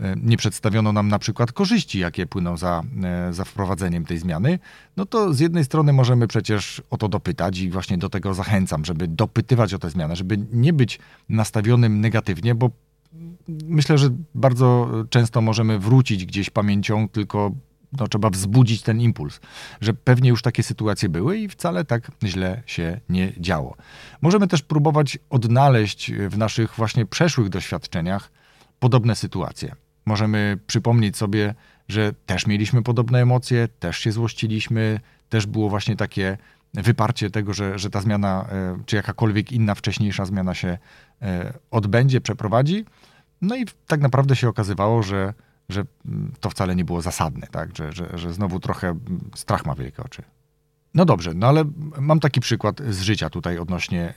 E, 0.02 0.16
nie 0.24 0.38
przedstawiono 0.38 0.94
nam 0.94 1.08
na 1.08 1.20
przykład 1.20 1.52
korzyści, 1.52 2.00
jakie 2.00 2.26
płyną 2.26 2.58
za, 2.58 2.84
e, 3.04 3.34
za 3.34 3.46
wprowadzeniem 3.46 4.06
tej 4.06 4.18
zmiany, 4.18 4.60
no 4.98 5.06
to 5.06 5.34
z 5.34 5.40
jednej 5.40 5.66
strony 5.66 5.94
możemy 5.94 6.28
przecież 6.28 6.82
o 6.90 6.98
to 6.98 7.10
dopytać 7.10 7.60
i 7.60 7.70
właśnie 7.70 7.98
do 7.98 8.10
tego 8.10 8.34
zachęcam, 8.34 8.86
żeby 8.86 9.08
dopytywać 9.08 9.74
o 9.74 9.80
tę 9.80 9.90
zmianę, 9.90 10.16
żeby 10.16 10.40
nie 10.54 10.74
być 10.74 11.00
nastawionym 11.30 12.02
negatywnie, 12.02 12.56
bo 12.56 12.72
myślę, 13.48 13.98
że 13.98 14.10
bardzo 14.36 14.90
często 15.10 15.42
możemy 15.42 15.80
wrócić 15.80 16.26
gdzieś 16.26 16.50
pamięcią 16.50 17.10
tylko 17.10 17.52
no, 17.94 18.08
trzeba 18.08 18.30
wzbudzić 18.30 18.82
ten 18.82 19.02
impuls, 19.02 19.40
że 19.82 19.94
pewnie 19.94 20.30
już 20.30 20.42
takie 20.42 20.64
sytuacje 20.64 21.10
były 21.10 21.38
i 21.38 21.50
wcale 21.50 21.86
tak 21.86 22.12
źle 22.24 22.64
się 22.66 23.00
nie 23.10 23.34
działo. 23.38 23.76
Możemy 24.22 24.48
też 24.48 24.62
próbować 24.62 25.20
odnaleźć 25.30 26.12
w 26.12 26.38
naszych 26.38 26.76
właśnie 26.76 27.06
przeszłych 27.06 27.50
doświadczeniach 27.50 28.32
podobne 28.80 29.16
sytuacje. 29.16 29.76
Możemy 30.06 30.58
przypomnieć 30.68 31.18
sobie, 31.18 31.56
że 31.88 32.14
też 32.26 32.48
mieliśmy 32.48 32.84
podobne 32.84 33.22
emocje, 33.22 33.68
też 33.80 33.98
się 33.98 34.12
złościliśmy, 34.12 35.00
też 35.30 35.46
było 35.46 35.70
właśnie 35.70 35.96
takie 35.96 36.38
wyparcie 36.74 37.30
tego, 37.30 37.54
że, 37.54 37.80
że 37.80 37.90
ta 37.90 38.02
zmiana, 38.02 38.48
e, 38.52 38.78
czy 38.86 38.96
jakakolwiek 38.96 39.52
inna 39.52 39.76
wcześniejsza 39.76 40.26
zmiana 40.26 40.54
się 40.54 40.78
e, 41.22 41.54
odbędzie, 41.72 42.22
przeprowadzi. 42.22 42.86
No 43.42 43.56
i 43.56 43.66
tak 43.88 44.02
naprawdę 44.02 44.36
się 44.36 44.50
okazywało, 44.50 45.04
że, 45.04 45.34
że 45.72 45.86
to 46.40 46.50
wcale 46.50 46.76
nie 46.76 46.86
było 46.86 47.02
zasadne, 47.02 47.48
tak? 47.48 47.78
że, 47.78 47.92
że, 47.92 48.18
że 48.18 48.34
znowu 48.34 48.60
trochę 48.60 48.96
strach 49.36 49.66
ma 49.66 49.76
wielkie 49.76 50.04
oczy. 50.04 50.24
No 50.94 51.06
dobrze, 51.06 51.34
no 51.34 51.48
ale 51.48 51.64
mam 52.00 52.20
taki 52.20 52.40
przykład 52.40 52.82
z 52.90 53.02
życia 53.02 53.30
tutaj 53.30 53.58
odnośnie 53.58 54.14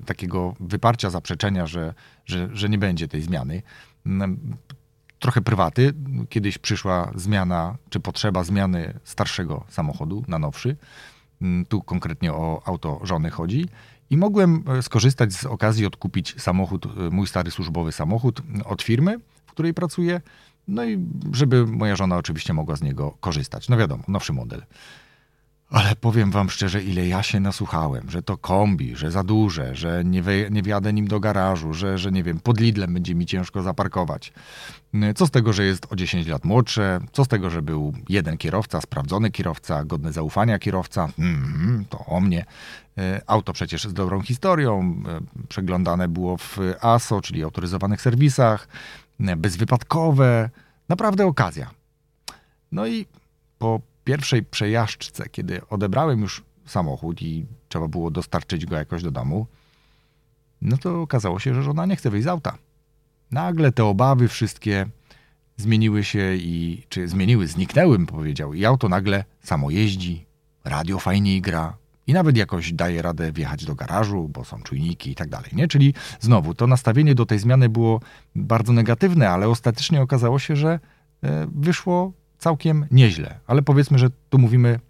y, 0.00 0.04
takiego 0.06 0.54
wyparcia, 0.60 1.10
zaprzeczenia, 1.10 1.66
że, 1.66 1.94
że, 2.24 2.48
że 2.52 2.68
nie 2.68 2.78
będzie 2.78 3.08
tej 3.08 3.22
zmiany. 3.22 3.62
Trochę 5.18 5.40
prywaty. 5.40 5.92
Kiedyś 6.28 6.58
przyszła 6.58 7.12
zmiana, 7.14 7.76
czy 7.90 8.00
potrzeba 8.00 8.44
zmiany 8.44 8.98
starszego 9.04 9.64
samochodu 9.68 10.24
na 10.28 10.38
nowszy. 10.38 10.76
Tu 11.68 11.82
konkretnie 11.82 12.32
o 12.32 12.62
auto 12.64 13.00
żony 13.02 13.30
chodzi. 13.30 13.68
I 14.10 14.16
mogłem 14.16 14.64
e, 14.68 14.82
skorzystać 14.82 15.32
z 15.32 15.46
okazji 15.46 15.86
odkupić 15.86 16.42
samochód, 16.42 16.86
e, 16.86 17.10
mój 17.10 17.26
stary 17.26 17.50
służbowy 17.50 17.92
samochód 17.92 18.42
od 18.64 18.82
firmy, 18.82 19.18
w 19.46 19.52
której 19.52 19.74
pracuję. 19.74 20.20
No 20.68 20.84
i 20.84 21.06
żeby 21.32 21.66
moja 21.66 21.96
żona 21.96 22.16
oczywiście 22.16 22.52
mogła 22.52 22.76
z 22.76 22.82
niego 22.82 23.16
korzystać. 23.20 23.68
No 23.68 23.76
wiadomo, 23.76 24.04
nowszy 24.08 24.32
model. 24.32 24.62
Ale 25.72 25.96
powiem 25.96 26.30
wam 26.30 26.50
szczerze, 26.50 26.82
ile 26.82 27.06
ja 27.06 27.22
się 27.22 27.40
nasłuchałem, 27.40 28.10
że 28.10 28.22
to 28.22 28.36
kombi, 28.36 28.96
że 28.96 29.10
za 29.10 29.22
duże, 29.22 29.74
że 29.74 30.04
nie, 30.04 30.22
wy, 30.22 30.48
nie 30.50 30.62
wjadę 30.62 30.92
nim 30.92 31.08
do 31.08 31.20
garażu, 31.20 31.74
że, 31.74 31.98
że 31.98 32.12
nie 32.12 32.22
wiem, 32.22 32.40
pod 32.40 32.60
Lidlem 32.60 32.94
będzie 32.94 33.14
mi 33.14 33.26
ciężko 33.26 33.62
zaparkować. 33.62 34.32
Co 35.16 35.26
z 35.26 35.30
tego, 35.30 35.52
że 35.52 35.64
jest 35.64 35.92
o 35.92 35.96
10 35.96 36.26
lat 36.26 36.44
młodsze? 36.44 37.00
Co 37.12 37.24
z 37.24 37.28
tego, 37.28 37.50
że 37.50 37.62
był 37.62 37.92
jeden 38.08 38.36
kierowca, 38.38 38.80
sprawdzony 38.80 39.30
kierowca, 39.30 39.84
godny 39.84 40.12
zaufania 40.12 40.58
kierowca? 40.58 41.08
Mm, 41.18 41.84
to 41.88 41.98
o 41.98 42.20
mnie. 42.20 42.44
E, 42.98 43.20
auto 43.26 43.52
przecież 43.52 43.84
z 43.84 43.92
dobrą 43.92 44.22
historią, 44.22 45.02
e, 45.08 45.46
przeglądane 45.48 46.08
było 46.08 46.36
w 46.36 46.58
ASO, 46.80 47.20
czyli 47.20 47.42
autoryzowanych 47.42 48.02
serwisach, 48.02 48.68
bezwypadkowe. 49.18 50.50
Naprawdę 50.88 51.26
okazja. 51.26 51.70
No 52.72 52.86
i 52.86 53.06
po 53.58 53.80
pierwszej 54.04 54.42
przejażdżce, 54.42 55.28
kiedy 55.28 55.68
odebrałem 55.68 56.20
już 56.20 56.42
samochód 56.66 57.22
i 57.22 57.46
trzeba 57.68 57.88
było 57.88 58.10
dostarczyć 58.10 58.66
go 58.66 58.76
jakoś 58.76 59.02
do 59.02 59.10
domu, 59.10 59.46
no 60.62 60.76
to 60.76 61.00
okazało 61.02 61.38
się, 61.38 61.54
że 61.54 61.62
żona 61.62 61.86
nie 61.86 61.96
chce 61.96 62.10
wyjść 62.10 62.24
z 62.24 62.28
auta. 62.28 62.58
Nagle 63.30 63.72
te 63.72 63.84
obawy 63.84 64.28
wszystkie 64.28 64.86
zmieniły 65.56 66.04
się 66.04 66.34
i, 66.34 66.82
czy 66.88 67.08
zmieniły, 67.08 67.46
zniknęły, 67.46 67.98
bym 67.98 68.06
powiedział. 68.06 68.54
I 68.54 68.64
auto 68.64 68.88
nagle 68.88 69.24
samo 69.40 69.70
jeździ, 69.70 70.26
radio 70.64 70.98
fajniej 70.98 71.40
gra 71.40 71.76
i 72.06 72.12
nawet 72.12 72.36
jakoś 72.36 72.72
daje 72.72 73.02
radę 73.02 73.32
wjechać 73.32 73.64
do 73.64 73.74
garażu, 73.74 74.28
bo 74.28 74.44
są 74.44 74.62
czujniki 74.62 75.10
i 75.10 75.14
tak 75.14 75.28
dalej, 75.28 75.50
nie? 75.52 75.68
Czyli 75.68 75.94
znowu, 76.20 76.54
to 76.54 76.66
nastawienie 76.66 77.14
do 77.14 77.26
tej 77.26 77.38
zmiany 77.38 77.68
było 77.68 78.00
bardzo 78.34 78.72
negatywne, 78.72 79.30
ale 79.30 79.48
ostatecznie 79.48 80.00
okazało 80.00 80.38
się, 80.38 80.56
że 80.56 80.80
e, 81.22 81.46
wyszło 81.54 82.12
całkiem 82.38 82.86
nieźle. 82.90 83.38
Ale 83.46 83.62
powiedzmy, 83.62 83.98
że 83.98 84.10
tu 84.30 84.38
mówimy 84.38 84.80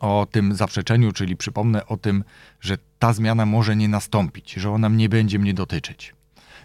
o 0.00 0.26
tym 0.30 0.54
zaprzeczeniu, 0.54 1.12
czyli 1.12 1.36
przypomnę 1.36 1.86
o 1.86 1.96
tym, 1.96 2.24
że 2.60 2.78
ta 2.98 3.12
zmiana 3.12 3.46
może 3.46 3.76
nie 3.76 3.88
nastąpić, 3.88 4.52
że 4.52 4.70
ona 4.70 4.88
nie 4.88 5.08
będzie 5.08 5.38
mnie 5.38 5.54
dotyczyć. 5.54 6.14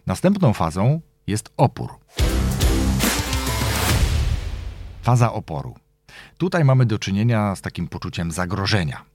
Następną 0.05 0.53
fazą 0.53 1.01
jest 1.27 1.49
opór. 1.57 1.91
Faza 5.01 5.33
oporu. 5.33 5.75
Tutaj 6.37 6.65
mamy 6.65 6.85
do 6.85 6.99
czynienia 6.99 7.55
z 7.55 7.61
takim 7.61 7.87
poczuciem 7.87 8.31
zagrożenia. 8.31 9.05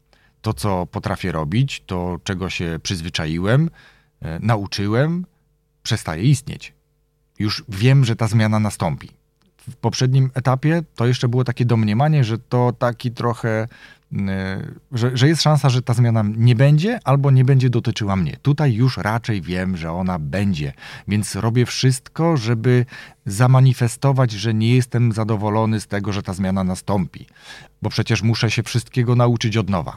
To, 0.45 0.55
co 0.55 0.87
potrafię 0.87 1.33
robić, 1.33 1.83
to 1.87 2.21
czego 2.25 2.51
się 2.51 2.79
przyzwyczaiłem, 2.83 3.71
e, 4.23 4.39
nauczyłem, 4.39 5.27
przestaje 5.83 6.23
istnieć. 6.23 6.73
Już 7.39 7.65
wiem, 7.69 8.05
że 8.05 8.17
ta 8.17 8.29
zmiana 8.29 8.59
nastąpi 8.59 9.09
w 9.71 9.77
poprzednim 9.77 10.31
etapie 10.35 10.83
to 10.95 11.07
jeszcze 11.07 11.29
było 11.29 11.45
takie 11.45 11.65
domniemanie, 11.65 12.25
że 12.25 12.39
to 12.39 12.73
taki 12.79 13.11
trochę, 13.11 13.69
e, 14.29 14.73
że, 14.93 15.17
że 15.17 15.29
jest 15.29 15.43
szansa, 15.43 15.69
że 15.69 15.83
ta 15.83 15.95
zmiana 15.95 16.25
nie 16.37 16.55
będzie 16.55 16.99
albo 17.05 17.31
nie 17.31 17.45
będzie 17.45 17.71
dotyczyła 17.71 18.17
mnie. 18.17 18.37
Tutaj 18.43 18.75
już 18.75 18.97
raczej 18.97 19.43
wiem, 19.43 19.77
że 19.77 19.93
ona 19.93 20.19
będzie, 20.19 20.73
więc 21.09 21.35
robię 21.35 21.67
wszystko, 21.67 22.37
żeby 22.37 22.87
zamanifestować, 23.27 24.33
że 24.33 24.55
nie 24.55 24.75
jestem 24.75 25.13
zadowolony 25.13 25.81
z 25.81 25.87
tego, 25.87 26.13
że 26.13 26.23
ta 26.23 26.35
zmiana 26.35 26.65
nastąpi, 26.65 27.27
bo 27.83 27.91
przecież 27.91 28.23
muszę 28.23 28.51
się 28.51 28.63
wszystkiego 28.63 29.17
nauczyć 29.17 29.57
od 29.57 29.71
nowa. 29.71 29.97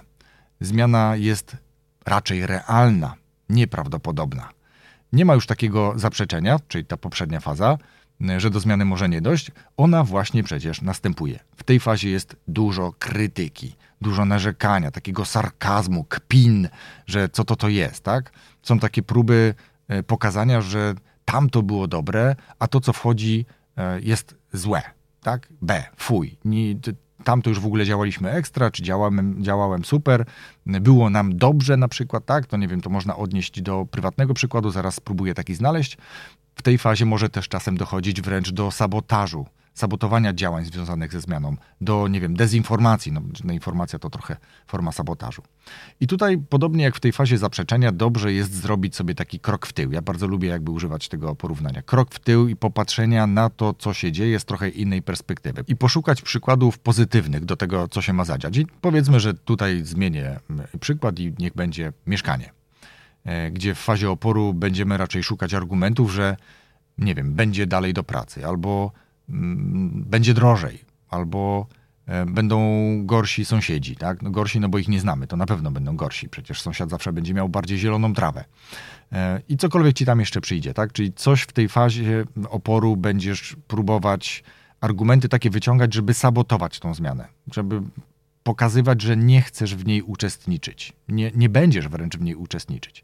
Zmiana 0.61 1.15
jest 1.15 1.57
raczej 2.05 2.47
realna, 2.47 3.15
nieprawdopodobna. 3.49 4.49
Nie 5.13 5.25
ma 5.25 5.33
już 5.33 5.47
takiego 5.47 5.93
zaprzeczenia, 5.95 6.59
czyli 6.67 6.85
ta 6.85 6.97
poprzednia 6.97 7.39
faza, 7.39 7.77
że 8.37 8.49
do 8.49 8.59
zmiany 8.59 8.85
może 8.85 9.09
nie 9.09 9.21
dojść, 9.21 9.51
ona 9.77 10.03
właśnie 10.03 10.43
przecież 10.43 10.81
następuje. 10.81 11.39
W 11.55 11.63
tej 11.63 11.79
fazie 11.79 12.09
jest 12.09 12.35
dużo 12.47 12.93
krytyki, 12.99 13.75
dużo 14.01 14.25
narzekania, 14.25 14.91
takiego 14.91 15.25
sarkazmu, 15.25 16.03
kpin, 16.03 16.69
że 17.05 17.29
co 17.29 17.43
to 17.43 17.55
to 17.55 17.69
jest, 17.69 18.03
tak? 18.03 18.31
Są 18.63 18.79
takie 18.79 19.03
próby 19.03 19.53
e, 19.87 20.03
pokazania, 20.03 20.61
że 20.61 20.95
tamto 21.25 21.63
było 21.63 21.87
dobre, 21.87 22.35
a 22.59 22.67
to, 22.67 22.79
co 22.79 22.93
wchodzi, 22.93 23.45
e, 23.77 24.01
jest 24.01 24.35
złe, 24.53 24.81
tak? 25.21 25.47
B, 25.61 25.83
fuj. 25.97 26.37
Tam 27.27 27.41
to 27.41 27.49
już 27.49 27.59
w 27.59 27.65
ogóle 27.65 27.85
działaliśmy 27.85 28.31
ekstra, 28.31 28.71
czy 28.71 28.83
działałem, 28.83 29.43
działałem 29.43 29.85
super, 29.85 30.25
było 30.65 31.09
nam 31.09 31.37
dobrze 31.37 31.77
na 31.77 31.87
przykład, 31.87 32.25
tak? 32.25 32.45
To 32.45 32.57
nie 32.57 32.67
wiem, 32.67 32.81
to 32.81 32.89
można 32.89 33.15
odnieść 33.15 33.61
do 33.61 33.85
prywatnego 33.91 34.33
przykładu, 34.33 34.69
zaraz 34.69 34.95
spróbuję 34.95 35.33
taki 35.33 35.55
znaleźć. 35.55 35.97
W 36.57 36.61
tej 36.61 36.77
fazie 36.77 37.05
może 37.05 37.29
też 37.29 37.47
czasem 37.47 37.77
dochodzić 37.77 38.21
wręcz 38.21 38.51
do 38.51 38.71
sabotażu, 38.71 39.45
sabotowania 39.73 40.33
działań 40.33 40.65
związanych 40.65 41.11
ze 41.11 41.21
zmianą, 41.21 41.55
do, 41.81 42.07
nie 42.07 42.21
wiem, 42.21 42.35
dezinformacji. 42.35 43.11
No, 43.11 43.21
no, 43.43 43.53
informacja 43.53 43.99
to 43.99 44.09
trochę 44.09 44.37
forma 44.67 44.91
sabotażu. 44.91 45.41
I 45.99 46.07
tutaj, 46.07 46.37
podobnie 46.37 46.83
jak 46.83 46.95
w 46.95 46.99
tej 46.99 47.11
fazie 47.11 47.37
zaprzeczenia, 47.37 47.91
dobrze 47.91 48.33
jest 48.33 48.53
zrobić 48.53 48.95
sobie 48.95 49.15
taki 49.15 49.39
krok 49.39 49.65
w 49.65 49.73
tył. 49.73 49.91
Ja 49.91 50.01
bardzo 50.01 50.27
lubię 50.27 50.47
jakby 50.47 50.71
używać 50.71 51.09
tego 51.09 51.35
porównania. 51.35 51.81
Krok 51.81 52.15
w 52.15 52.19
tył 52.19 52.47
i 52.47 52.55
popatrzenia 52.55 53.27
na 53.27 53.49
to, 53.49 53.73
co 53.73 53.93
się 53.93 54.11
dzieje 54.11 54.39
z 54.39 54.45
trochę 54.45 54.69
innej 54.69 55.01
perspektywy. 55.01 55.63
I 55.67 55.75
poszukać 55.75 56.21
przykładów 56.21 56.79
pozytywnych 56.79 57.45
do 57.45 57.55
tego, 57.55 57.87
co 57.87 58.01
się 58.01 58.13
ma 58.13 58.25
zadziać. 58.25 58.57
I 58.57 58.65
powiedzmy, 58.81 59.19
że 59.19 59.33
tutaj 59.33 59.81
zmienię 59.83 60.39
mm, 60.49 60.67
przykład 60.79 61.19
i 61.19 61.33
niech 61.39 61.53
będzie 61.53 61.93
mieszkanie. 62.07 62.57
E, 63.27 63.51
gdzie 63.51 63.75
w 63.75 63.79
fazie 63.79 64.09
oporu 64.09 64.53
będziemy 64.53 64.97
raczej 64.97 65.23
szukać 65.23 65.53
argumentów, 65.53 66.11
że 66.11 66.37
nie 66.97 67.15
wiem, 67.15 67.33
będzie 67.33 67.67
dalej 67.67 67.93
do 67.93 68.03
pracy, 68.03 68.45
albo 68.45 68.91
mm, 69.29 70.03
będzie 70.07 70.33
drożej, 70.33 70.79
albo 71.09 71.67
e, 72.05 72.25
będą 72.25 72.59
gorsi 73.05 73.45
sąsiedzi, 73.45 73.95
tak? 73.95 74.21
No 74.21 74.31
gorsi, 74.31 74.59
no 74.59 74.69
bo 74.69 74.77
ich 74.77 74.87
nie 74.87 74.99
znamy, 74.99 75.27
to 75.27 75.37
na 75.37 75.45
pewno 75.45 75.71
będą 75.71 75.95
gorsi. 75.95 76.29
Przecież 76.29 76.61
sąsiad 76.61 76.89
zawsze 76.89 77.13
będzie 77.13 77.33
miał 77.33 77.49
bardziej 77.49 77.77
zieloną 77.77 78.13
trawę. 78.13 78.45
E, 79.11 79.41
I 79.49 79.57
cokolwiek 79.57 79.95
ci 79.95 80.05
tam 80.05 80.19
jeszcze 80.19 80.41
przyjdzie, 80.41 80.73
tak? 80.73 80.93
Czyli 80.93 81.13
coś 81.13 81.41
w 81.41 81.51
tej 81.51 81.69
fazie 81.69 82.25
oporu 82.49 82.97
będziesz 82.97 83.55
próbować 83.67 84.43
argumenty 84.81 85.29
takie 85.29 85.49
wyciągać, 85.49 85.93
żeby 85.93 86.13
sabotować 86.13 86.79
tą 86.79 86.93
zmianę, 86.93 87.27
żeby 87.51 87.81
pokazywać, 88.47 89.01
że 89.01 89.17
nie 89.17 89.41
chcesz 89.41 89.75
w 89.75 89.85
niej 89.85 90.01
uczestniczyć. 90.01 90.93
Nie, 91.07 91.31
nie 91.35 91.49
będziesz 91.49 91.87
wręcz 91.87 92.17
w 92.17 92.21
niej 92.21 92.35
uczestniczyć. 92.35 93.03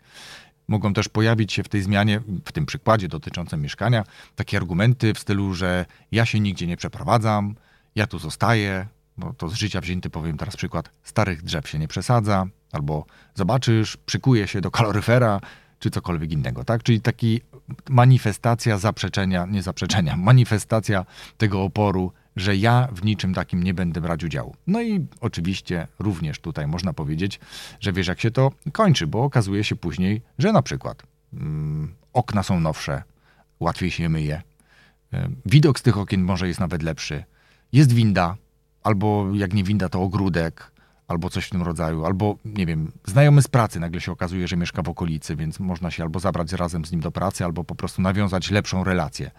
Mogą 0.67 0.93
też 0.93 1.09
pojawić 1.09 1.53
się 1.53 1.63
w 1.63 1.69
tej 1.69 1.81
zmianie, 1.81 2.21
w 2.45 2.51
tym 2.51 2.65
przykładzie 2.65 3.07
dotyczącym 3.07 3.61
mieszkania, 3.61 4.03
takie 4.35 4.57
argumenty 4.57 5.13
w 5.13 5.19
stylu, 5.19 5.53
że 5.53 5.85
ja 6.11 6.25
się 6.25 6.39
nigdzie 6.39 6.67
nie 6.67 6.77
przeprowadzam, 6.77 7.55
ja 7.95 8.07
tu 8.07 8.19
zostaję, 8.19 8.87
bo 9.17 9.33
to 9.33 9.49
z 9.49 9.53
życia 9.53 9.81
wzięty 9.81 10.09
powiem 10.09 10.37
teraz 10.37 10.55
przykład, 10.55 10.89
starych 11.03 11.43
drzew 11.43 11.69
się 11.69 11.79
nie 11.79 11.87
przesadza, 11.87 12.45
albo 12.71 13.05
zobaczysz, 13.35 13.97
przykuje 13.97 14.47
się 14.47 14.61
do 14.61 14.71
kaloryfera, 14.71 15.39
czy 15.79 15.89
cokolwiek 15.89 16.31
innego, 16.31 16.63
tak? 16.63 16.83
Czyli 16.83 17.01
taki 17.01 17.41
manifestacja 17.89 18.77
zaprzeczenia, 18.77 19.45
nie 19.45 19.61
zaprzeczenia, 19.61 20.17
manifestacja 20.31 21.05
tego 21.37 21.63
oporu 21.63 22.11
że 22.35 22.55
ja 22.55 22.87
w 22.91 23.05
niczym 23.05 23.33
takim 23.33 23.63
nie 23.63 23.73
będę 23.73 24.01
brać 24.01 24.23
udziału. 24.23 24.55
No 24.67 24.81
i 24.81 25.05
oczywiście 25.21 25.87
również 25.99 26.39
tutaj 26.39 26.67
można 26.67 26.93
powiedzieć, 26.93 27.39
że 27.79 27.93
wiesz 27.93 28.07
jak 28.07 28.21
się 28.21 28.31
to 28.31 28.51
kończy, 28.71 29.07
bo 29.07 29.23
okazuje 29.23 29.63
się 29.63 29.75
później, 29.75 30.21
że 30.37 30.51
na 30.51 30.61
przykład 30.61 31.03
mm, 31.33 31.95
okna 32.13 32.43
są 32.43 32.59
nowsze, 32.59 33.03
łatwiej 33.59 33.91
się 33.91 34.09
myje, 34.09 34.41
widok 35.45 35.79
z 35.79 35.81
tych 35.81 35.97
okien 35.97 36.23
może 36.23 36.47
jest 36.47 36.59
nawet 36.59 36.83
lepszy, 36.83 37.23
jest 37.73 37.93
winda, 37.93 38.35
albo 38.83 39.27
jak 39.33 39.53
nie 39.53 39.63
winda, 39.63 39.89
to 39.89 40.01
ogródek, 40.01 40.71
albo 41.07 41.29
coś 41.29 41.45
w 41.45 41.49
tym 41.49 41.61
rodzaju, 41.61 42.05
albo 42.05 42.37
nie 42.45 42.65
wiem, 42.65 42.91
znajomy 43.05 43.41
z 43.41 43.47
pracy 43.47 43.79
nagle 43.79 44.01
się 44.01 44.11
okazuje, 44.11 44.47
że 44.47 44.57
mieszka 44.57 44.81
w 44.81 44.89
okolicy, 44.89 45.35
więc 45.35 45.59
można 45.59 45.91
się 45.91 46.03
albo 46.03 46.19
zabrać 46.19 46.53
razem 46.53 46.85
z 46.85 46.91
nim 46.91 47.01
do 47.01 47.11
pracy, 47.11 47.45
albo 47.45 47.63
po 47.63 47.75
prostu 47.75 48.01
nawiązać 48.01 48.51
lepszą 48.51 48.83
relację. 48.83 49.31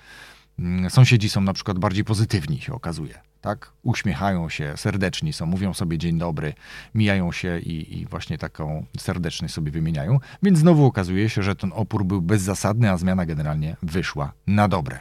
Mm, 0.59 0.91
sąsiedzi 0.91 1.31
są 1.31 1.41
na 1.41 1.53
przykład 1.53 1.79
bardziej 1.79 2.05
pozytywni, 2.05 2.61
się 2.61 2.73
okazuje. 2.73 3.19
Tak? 3.41 3.73
Uśmiechają 3.83 4.49
się, 4.49 4.73
serdeczni 4.77 5.33
są, 5.33 5.47
mówią 5.47 5.75
sobie 5.75 5.99
dzień 5.99 6.19
dobry, 6.19 6.55
mijają 6.95 7.33
się 7.33 7.59
i, 7.59 7.99
i 7.99 8.07
właśnie 8.07 8.39
taką 8.39 8.87
serdeczność 8.99 9.55
sobie 9.55 9.73
wymieniają. 9.73 10.19
Więc 10.43 10.59
znowu 10.59 10.87
okazuje 10.87 11.29
się, 11.29 11.43
że 11.43 11.57
ten 11.57 11.73
opór 11.75 12.05
był 12.05 12.23
bezzasadny, 12.23 12.91
a 12.91 12.97
zmiana 12.97 13.27
generalnie 13.27 13.77
wyszła 13.83 14.33
na 14.47 14.69
dobre. 14.69 15.01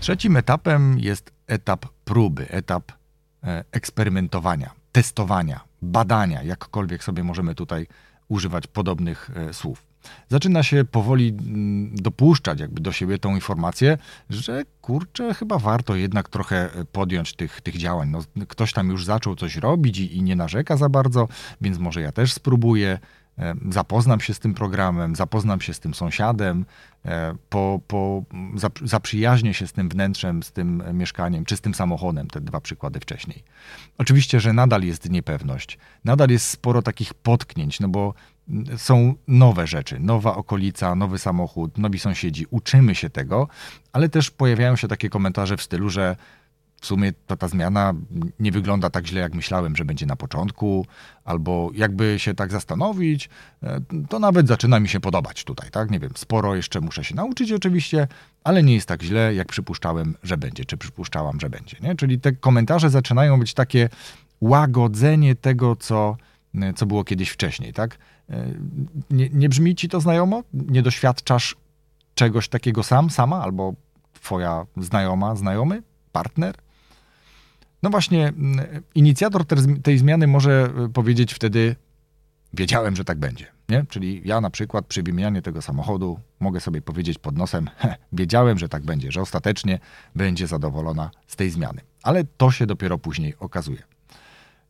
Trzecim 0.00 0.36
etapem 0.36 0.98
jest 0.98 1.32
etap 1.46 1.86
próby, 2.04 2.48
etap 2.50 2.92
e, 3.44 3.64
eksperymentowania, 3.72 4.70
testowania, 4.92 5.60
badania, 5.82 6.42
jakkolwiek 6.42 7.04
sobie 7.04 7.24
możemy 7.24 7.54
tutaj 7.54 7.86
używać 8.28 8.66
podobnych 8.66 9.30
e, 9.34 9.52
słów. 9.52 9.86
Zaczyna 10.28 10.62
się 10.62 10.84
powoli 10.84 11.28
mm, 11.28 11.94
dopuszczać 11.94 12.60
jakby 12.60 12.80
do 12.80 12.92
siebie 12.92 13.18
tą 13.18 13.34
informację, 13.34 13.98
że 14.30 14.62
kurczę, 14.80 15.34
chyba 15.34 15.58
warto 15.58 15.96
jednak 15.96 16.28
trochę 16.28 16.74
e, 16.74 16.84
podjąć 16.84 17.32
tych, 17.32 17.60
tych 17.60 17.76
działań. 17.76 18.10
No, 18.10 18.20
ktoś 18.48 18.72
tam 18.72 18.88
już 18.88 19.04
zaczął 19.04 19.36
coś 19.36 19.56
robić 19.56 19.98
i, 19.98 20.16
i 20.16 20.22
nie 20.22 20.36
narzeka 20.36 20.76
za 20.76 20.88
bardzo, 20.88 21.28
więc 21.60 21.78
może 21.78 22.00
ja 22.00 22.12
też 22.12 22.32
spróbuję 22.32 22.98
zapoznam 23.70 24.20
się 24.20 24.34
z 24.34 24.38
tym 24.38 24.54
programem, 24.54 25.16
zapoznam 25.16 25.60
się 25.60 25.74
z 25.74 25.80
tym 25.80 25.94
sąsiadem, 25.94 26.64
e, 27.04 27.34
po, 27.48 27.80
po, 27.86 28.22
zaprzyjaźnię 28.84 29.54
się 29.54 29.66
z 29.66 29.72
tym 29.72 29.88
wnętrzem, 29.88 30.42
z 30.42 30.52
tym 30.52 30.82
mieszkaniem, 30.92 31.44
czy 31.44 31.56
z 31.56 31.60
tym 31.60 31.74
samochodem, 31.74 32.28
te 32.28 32.40
dwa 32.40 32.60
przykłady 32.60 33.00
wcześniej. 33.00 33.42
Oczywiście, 33.98 34.40
że 34.40 34.52
nadal 34.52 34.82
jest 34.82 35.10
niepewność, 35.10 35.78
nadal 36.04 36.30
jest 36.30 36.48
sporo 36.48 36.82
takich 36.82 37.14
potknięć, 37.14 37.80
no 37.80 37.88
bo 37.88 38.14
są 38.76 39.14
nowe 39.28 39.66
rzeczy, 39.66 40.00
nowa 40.00 40.36
okolica, 40.36 40.94
nowy 40.94 41.18
samochód, 41.18 41.78
nowi 41.78 41.98
sąsiedzi, 41.98 42.46
uczymy 42.50 42.94
się 42.94 43.10
tego, 43.10 43.48
ale 43.92 44.08
też 44.08 44.30
pojawiają 44.30 44.76
się 44.76 44.88
takie 44.88 45.10
komentarze 45.10 45.56
w 45.56 45.62
stylu, 45.62 45.90
że 45.90 46.16
w 46.80 46.86
sumie 46.86 47.12
ta, 47.26 47.36
ta 47.36 47.48
zmiana 47.48 47.94
nie 48.40 48.52
wygląda 48.52 48.90
tak 48.90 49.06
źle, 49.06 49.20
jak 49.20 49.34
myślałem, 49.34 49.76
że 49.76 49.84
będzie 49.84 50.06
na 50.06 50.16
początku, 50.16 50.86
albo 51.24 51.70
jakby 51.74 52.18
się 52.18 52.34
tak 52.34 52.52
zastanowić, 52.52 53.28
e, 53.62 53.80
to 54.08 54.18
nawet 54.18 54.48
zaczyna 54.48 54.80
mi 54.80 54.88
się 54.88 55.00
podobać 55.00 55.44
tutaj, 55.44 55.70
tak? 55.70 55.90
Nie 55.90 56.00
wiem, 56.00 56.10
sporo 56.14 56.56
jeszcze 56.56 56.80
muszę 56.80 57.04
się 57.04 57.14
nauczyć 57.14 57.52
oczywiście, 57.52 58.08
ale 58.44 58.62
nie 58.62 58.74
jest 58.74 58.88
tak 58.88 59.02
źle, 59.02 59.34
jak 59.34 59.48
przypuszczałem, 59.48 60.14
że 60.22 60.36
będzie, 60.36 60.64
czy 60.64 60.76
przypuszczałam, 60.76 61.40
że 61.40 61.50
będzie, 61.50 61.76
nie? 61.82 61.94
Czyli 61.94 62.20
te 62.20 62.32
komentarze 62.32 62.90
zaczynają 62.90 63.40
być 63.40 63.54
takie 63.54 63.88
łagodzenie 64.40 65.34
tego, 65.34 65.76
co, 65.76 66.16
co 66.76 66.86
było 66.86 67.04
kiedyś 67.04 67.28
wcześniej, 67.30 67.72
tak? 67.72 67.98
E, 68.30 68.54
nie, 69.10 69.28
nie 69.28 69.48
brzmi 69.48 69.74
ci 69.74 69.88
to 69.88 70.00
znajomo? 70.00 70.42
Nie 70.52 70.82
doświadczasz 70.82 71.56
czegoś 72.14 72.48
takiego 72.48 72.82
sam, 72.82 73.10
sama, 73.10 73.42
albo 73.42 73.74
twoja 74.12 74.66
znajoma, 74.76 75.36
znajomy, 75.36 75.82
partner? 76.12 76.54
No 77.82 77.90
właśnie, 77.90 78.28
mm, 78.28 78.66
inicjator 78.94 79.44
tej 79.82 79.98
zmiany 79.98 80.26
może 80.26 80.70
y, 80.86 80.88
powiedzieć 80.88 81.34
wtedy, 81.34 81.76
wiedziałem, 82.54 82.96
że 82.96 83.04
tak 83.04 83.18
będzie. 83.18 83.46
Nie? 83.68 83.84
Czyli 83.88 84.22
ja 84.24 84.40
na 84.40 84.50
przykład 84.50 84.86
przy 84.86 85.02
wymianie 85.02 85.42
tego 85.42 85.62
samochodu 85.62 86.20
mogę 86.40 86.60
sobie 86.60 86.82
powiedzieć 86.82 87.18
pod 87.18 87.38
nosem, 87.38 87.70
wiedziałem, 88.12 88.58
że 88.58 88.68
tak 88.68 88.82
będzie, 88.82 89.12
że 89.12 89.20
ostatecznie 89.20 89.78
będzie 90.14 90.46
zadowolona 90.46 91.10
z 91.26 91.36
tej 91.36 91.50
zmiany. 91.50 91.80
Ale 92.02 92.24
to 92.24 92.50
się 92.50 92.66
dopiero 92.66 92.98
później 92.98 93.34
okazuje. 93.38 93.82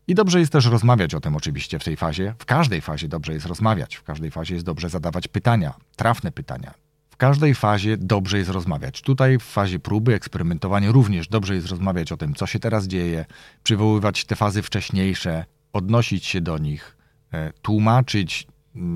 I 0.09 0.15
dobrze 0.15 0.41
jest 0.41 0.53
też 0.53 0.67
rozmawiać 0.67 1.15
o 1.15 1.21
tym 1.21 1.37
oczywiście 1.37 1.79
w 1.79 1.85
tej 1.85 1.97
fazie. 1.97 2.35
W 2.39 2.45
każdej 2.45 2.81
fazie 2.81 3.09
dobrze 3.09 3.33
jest 3.33 3.47
rozmawiać, 3.47 3.97
w 3.97 4.03
każdej 4.03 4.31
fazie 4.31 4.55
jest 4.55 4.67
dobrze 4.67 4.89
zadawać 4.89 5.29
pytania, 5.29 5.75
trafne 5.97 6.33
pytania. 6.33 6.75
W 7.11 7.17
każdej 7.17 7.55
fazie 7.55 7.97
dobrze 7.97 8.39
jest 8.39 8.51
rozmawiać. 8.51 9.03
Tutaj 9.03 9.39
w 9.39 9.43
fazie 9.43 9.79
próby, 9.79 10.15
eksperymentowania 10.15 10.93
również 10.93 11.29
dobrze 11.29 11.55
jest 11.55 11.69
rozmawiać 11.69 12.13
o 12.13 12.17
tym, 12.17 12.35
co 12.35 12.47
się 12.47 12.59
teraz 12.59 12.87
dzieje, 12.87 13.25
przywoływać 13.63 14.25
te 14.25 14.37
fazy 14.37 14.63
wcześniejsze, 14.63 15.45
odnosić 15.73 16.25
się 16.25 16.41
do 16.41 16.59
nich, 16.59 16.97
e, 17.33 17.53
tłumaczyć 17.63 18.47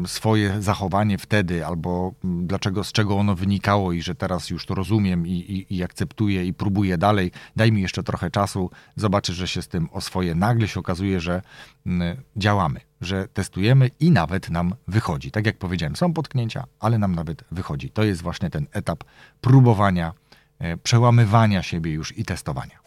swoje 0.07 0.63
zachowanie 0.63 1.19
wtedy, 1.19 1.67
albo 1.67 2.13
mm, 2.25 2.47
dlaczego, 2.47 2.85
z 2.85 2.93
czego 2.93 3.17
ono 3.17 3.35
wynikało 3.35 3.93
i 3.93 4.03
że 4.03 4.15
teraz 4.15 4.51
już 4.51 4.67
to 4.67 4.75
rozumiem 4.75 5.27
i, 5.27 5.31
i, 5.31 5.77
i 5.77 5.83
akceptuję 5.83 6.47
i 6.47 6.55
próbuję 6.55 6.99
dalej. 6.99 7.33
Daj 7.57 7.73
mi 7.73 7.83
jeszcze 7.83 8.03
trochę 8.03 8.31
czasu, 8.31 8.71
zobaczysz, 8.97 9.37
że 9.37 9.49
się 9.49 9.63
z 9.63 9.69
tym 9.69 9.89
oswoję. 9.93 10.35
Nagle 10.35 10.69
się 10.69 10.81
okazuje, 10.81 11.21
że 11.21 11.43
mm, 11.87 12.17
działamy 12.37 12.81
że 13.01 13.29
testujemy 13.29 13.91
i 14.01 14.11
nawet 14.11 14.51
nam 14.51 14.75
wychodzi. 14.89 15.31
Tak 15.31 15.47
jak 15.47 15.59
powiedziałem, 15.59 15.97
są 15.97 16.13
potknięcia, 16.13 16.65
ale 16.81 16.99
nam 16.99 17.15
nawet 17.15 17.45
wychodzi. 17.51 17.91
To 17.91 18.05
jest 18.05 18.23
właśnie 18.23 18.51
ten 18.51 18.67
etap 18.73 19.05
próbowania, 19.41 20.13
e, 20.59 20.77
przełamywania 20.77 21.63
siebie 21.63 21.93
już 21.93 22.19
i 22.19 22.25
testowania. 22.25 22.79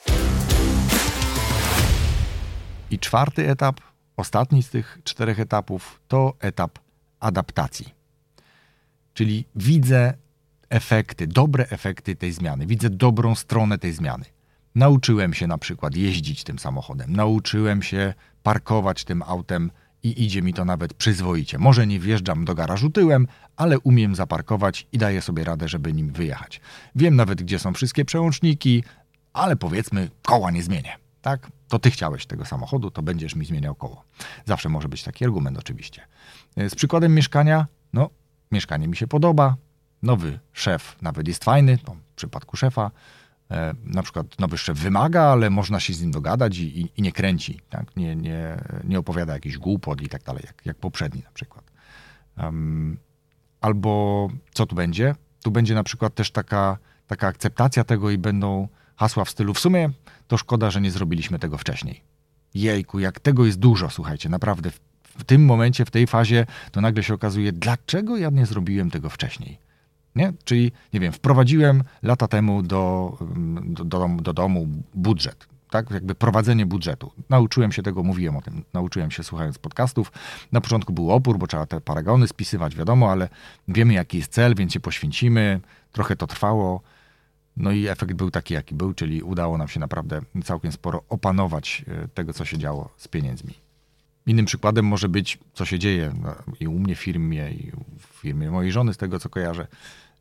I 2.91 2.99
czwarty 2.99 3.49
etap, 3.49 3.81
ostatni 4.17 4.63
z 4.63 4.69
tych 4.69 4.99
czterech 5.03 5.39
etapów, 5.39 5.99
to 6.07 6.33
etap 6.39 6.79
adaptacji. 7.23 7.93
Czyli 9.13 9.45
widzę 9.55 10.13
efekty, 10.69 11.27
dobre 11.27 11.65
efekty 11.69 12.15
tej 12.15 12.31
zmiany, 12.31 12.65
widzę 12.65 12.89
dobrą 12.89 13.35
stronę 13.35 13.77
tej 13.77 13.93
zmiany. 13.93 14.25
Nauczyłem 14.75 15.33
się 15.33 15.47
na 15.47 15.57
przykład 15.57 15.95
jeździć 15.95 16.43
tym 16.43 16.59
samochodem, 16.59 17.15
nauczyłem 17.15 17.81
się 17.81 18.13
parkować 18.43 19.03
tym 19.03 19.21
autem 19.21 19.71
i 20.03 20.25
idzie 20.25 20.41
mi 20.41 20.53
to 20.53 20.65
nawet 20.65 20.93
przyzwoicie. 20.93 21.57
Może 21.57 21.87
nie 21.87 21.99
wjeżdżam 21.99 22.45
do 22.45 22.55
garażu 22.55 22.89
tyłem, 22.89 23.27
ale 23.55 23.79
umiem 23.79 24.15
zaparkować 24.15 24.87
i 24.91 24.97
daję 24.97 25.21
sobie 25.21 25.43
radę, 25.43 25.67
żeby 25.67 25.93
nim 25.93 26.11
wyjechać. 26.11 26.61
Wiem 26.95 27.15
nawet, 27.15 27.43
gdzie 27.43 27.59
są 27.59 27.73
wszystkie 27.73 28.05
przełączniki, 28.05 28.83
ale 29.33 29.55
powiedzmy, 29.55 30.09
koła 30.21 30.51
nie 30.51 30.63
zmienię. 30.63 30.97
Tak? 31.21 31.51
To 31.67 31.79
ty 31.79 31.91
chciałeś 31.91 32.25
tego 32.25 32.45
samochodu, 32.45 32.91
to 32.91 33.01
będziesz 33.01 33.35
mi 33.35 33.45
zmieniał 33.45 33.75
koło. 33.75 34.03
Zawsze 34.45 34.69
może 34.69 34.89
być 34.89 35.03
taki 35.03 35.25
argument, 35.25 35.57
oczywiście. 35.57 36.01
E, 36.55 36.69
z 36.69 36.75
przykładem 36.75 37.15
mieszkania, 37.15 37.67
no, 37.93 38.09
mieszkanie 38.51 38.87
mi 38.87 38.95
się 38.95 39.07
podoba, 39.07 39.55
nowy 40.01 40.39
szef 40.53 40.95
nawet 41.01 41.27
jest 41.27 41.43
fajny, 41.43 41.77
no, 41.87 41.95
w 42.11 42.15
przypadku 42.15 42.57
szefa, 42.57 42.91
E, 43.53 43.73
na 43.83 44.03
przykład 44.03 44.39
nowy 44.39 44.57
szef 44.57 44.77
wymaga, 44.77 45.21
ale 45.21 45.49
można 45.49 45.79
się 45.79 45.93
z 45.93 46.01
nim 46.01 46.11
dogadać 46.11 46.57
i, 46.57 46.81
i, 46.81 46.91
i 46.97 47.01
nie 47.01 47.11
kręci, 47.11 47.59
tak? 47.69 47.95
nie, 47.95 48.15
nie, 48.15 48.57
nie 48.83 48.99
opowiada 48.99 49.33
jakichś 49.33 49.57
głupot 49.57 50.01
i 50.01 50.09
tak 50.09 50.23
dalej, 50.23 50.43
jak, 50.45 50.65
jak 50.65 50.77
poprzedni 50.77 51.21
na 51.25 51.31
przykład. 51.31 51.71
Um, 52.37 52.97
albo 53.61 54.29
co 54.53 54.65
tu 54.65 54.75
będzie? 54.75 55.15
Tu 55.43 55.51
będzie 55.51 55.75
na 55.75 55.83
przykład 55.83 56.15
też 56.15 56.31
taka, 56.31 56.77
taka 57.07 57.27
akceptacja 57.27 57.83
tego 57.83 58.09
i 58.09 58.17
będą 58.17 58.67
hasła 58.95 59.25
w 59.25 59.29
stylu 59.29 59.53
w 59.53 59.59
sumie 59.59 59.89
to 60.27 60.37
szkoda, 60.37 60.71
że 60.71 60.81
nie 60.81 60.91
zrobiliśmy 60.91 61.39
tego 61.39 61.57
wcześniej. 61.57 62.03
Jejku, 62.53 62.99
jak 62.99 63.19
tego 63.19 63.45
jest 63.45 63.59
dużo, 63.59 63.89
słuchajcie, 63.89 64.29
naprawdę 64.29 64.71
w, 64.71 64.79
w 65.17 65.23
tym 65.23 65.45
momencie, 65.45 65.85
w 65.85 65.91
tej 65.91 66.07
fazie, 66.07 66.45
to 66.71 66.81
nagle 66.81 67.03
się 67.03 67.13
okazuje, 67.13 67.51
dlaczego 67.51 68.17
ja 68.17 68.29
nie 68.29 68.45
zrobiłem 68.45 68.91
tego 68.91 69.09
wcześniej. 69.09 69.57
Nie? 70.15 70.33
Czyli, 70.43 70.71
nie 70.93 70.99
wiem, 70.99 71.13
wprowadziłem 71.13 71.83
lata 72.03 72.27
temu 72.27 72.63
do, 72.63 73.17
do, 73.61 73.83
do, 73.83 74.09
do 74.21 74.33
domu 74.33 74.67
budżet, 74.93 75.47
tak? 75.69 75.91
Jakby 75.91 76.15
prowadzenie 76.15 76.65
budżetu. 76.65 77.11
Nauczyłem 77.29 77.71
się 77.71 77.83
tego, 77.83 78.03
mówiłem 78.03 78.37
o 78.37 78.41
tym, 78.41 78.63
nauczyłem 78.73 79.11
się 79.11 79.23
słuchając 79.23 79.57
podcastów. 79.57 80.11
Na 80.51 80.61
początku 80.61 80.93
był 80.93 81.11
opór, 81.11 81.37
bo 81.37 81.47
trzeba 81.47 81.65
te 81.65 81.81
paragony 81.81 82.27
spisywać, 82.27 82.75
wiadomo, 82.75 83.11
ale 83.11 83.29
wiemy 83.67 83.93
jaki 83.93 84.17
jest 84.17 84.31
cel, 84.31 84.55
więc 84.55 84.73
się 84.73 84.79
poświęcimy. 84.79 85.59
Trochę 85.91 86.15
to 86.15 86.27
trwało. 86.27 86.81
No 87.57 87.71
i 87.71 87.87
efekt 87.87 88.13
był 88.13 88.31
taki, 88.31 88.53
jaki 88.53 88.75
był, 88.75 88.93
czyli 88.93 89.23
udało 89.23 89.57
nam 89.57 89.67
się 89.67 89.79
naprawdę 89.79 90.21
całkiem 90.43 90.71
sporo 90.71 91.03
opanować 91.09 91.85
e, 91.87 92.07
tego, 92.07 92.33
co 92.33 92.45
się 92.45 92.57
działo 92.57 92.89
z 92.97 93.07
pieniędzmi. 93.07 93.62
Innym 94.25 94.45
przykładem 94.45 94.85
może 94.85 95.09
być, 95.09 95.39
co 95.53 95.65
się 95.65 95.79
dzieje 95.79 96.13
no, 96.21 96.35
i 96.59 96.67
u 96.67 96.79
mnie 96.79 96.95
w 96.95 96.99
firmie, 96.99 97.51
i 97.51 97.71
w 97.99 98.21
firmie 98.21 98.51
mojej 98.51 98.71
żony, 98.71 98.93
z 98.93 98.97
tego 98.97 99.19
co 99.19 99.29
kojarzę 99.29 99.67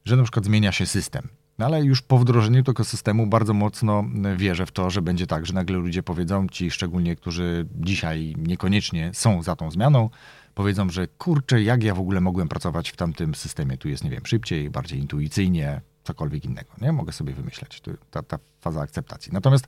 że 0.05 0.17
na 0.17 0.23
przykład 0.23 0.45
zmienia 0.45 0.73
się 0.73 0.87
system. 0.87 1.29
No 1.59 1.67
ale 1.67 1.85
już 1.85 2.03
po 2.03 2.19
wdrożeniu 2.19 2.63
tego 2.63 2.85
systemu 2.85 3.27
bardzo 3.27 3.55
mocno 3.55 4.05
wierzę 4.37 4.67
w 4.67 4.73
to, 4.73 4.91
że 4.91 5.03
będzie 5.03 5.27
tak, 5.27 5.47
że 5.47 5.55
nagle 5.55 5.77
ludzie 5.77 6.03
powiedzą, 6.03 6.49
ci 6.49 6.71
szczególnie, 6.71 7.17
którzy 7.17 7.67
dzisiaj 7.81 8.35
niekoniecznie 8.39 9.11
są 9.15 9.43
za 9.43 9.57
tą 9.57 9.71
zmianą, 9.71 10.11
powiedzą, 10.55 10.91
że 10.91 11.07
kurczę, 11.07 11.63
jak 11.63 11.83
ja 11.83 11.95
w 11.95 12.01
ogóle 12.01 12.21
mogłem 12.21 12.49
pracować 12.49 12.91
w 12.91 12.97
tamtym 12.97 13.35
systemie. 13.35 13.79
Tu 13.79 13.89
jest, 13.89 14.05
nie 14.05 14.11
wiem, 14.11 14.27
szybciej, 14.27 14.71
bardziej 14.71 14.99
intuicyjnie, 14.99 15.81
cokolwiek 16.05 16.45
innego. 16.45 16.71
Nie 16.81 16.93
mogę 16.93 17.13
sobie 17.13 17.33
wymyśleć. 17.33 17.83
Ta, 18.11 18.23
ta 18.23 18.39
faza 18.61 18.81
akceptacji. 18.81 19.33
Natomiast 19.33 19.67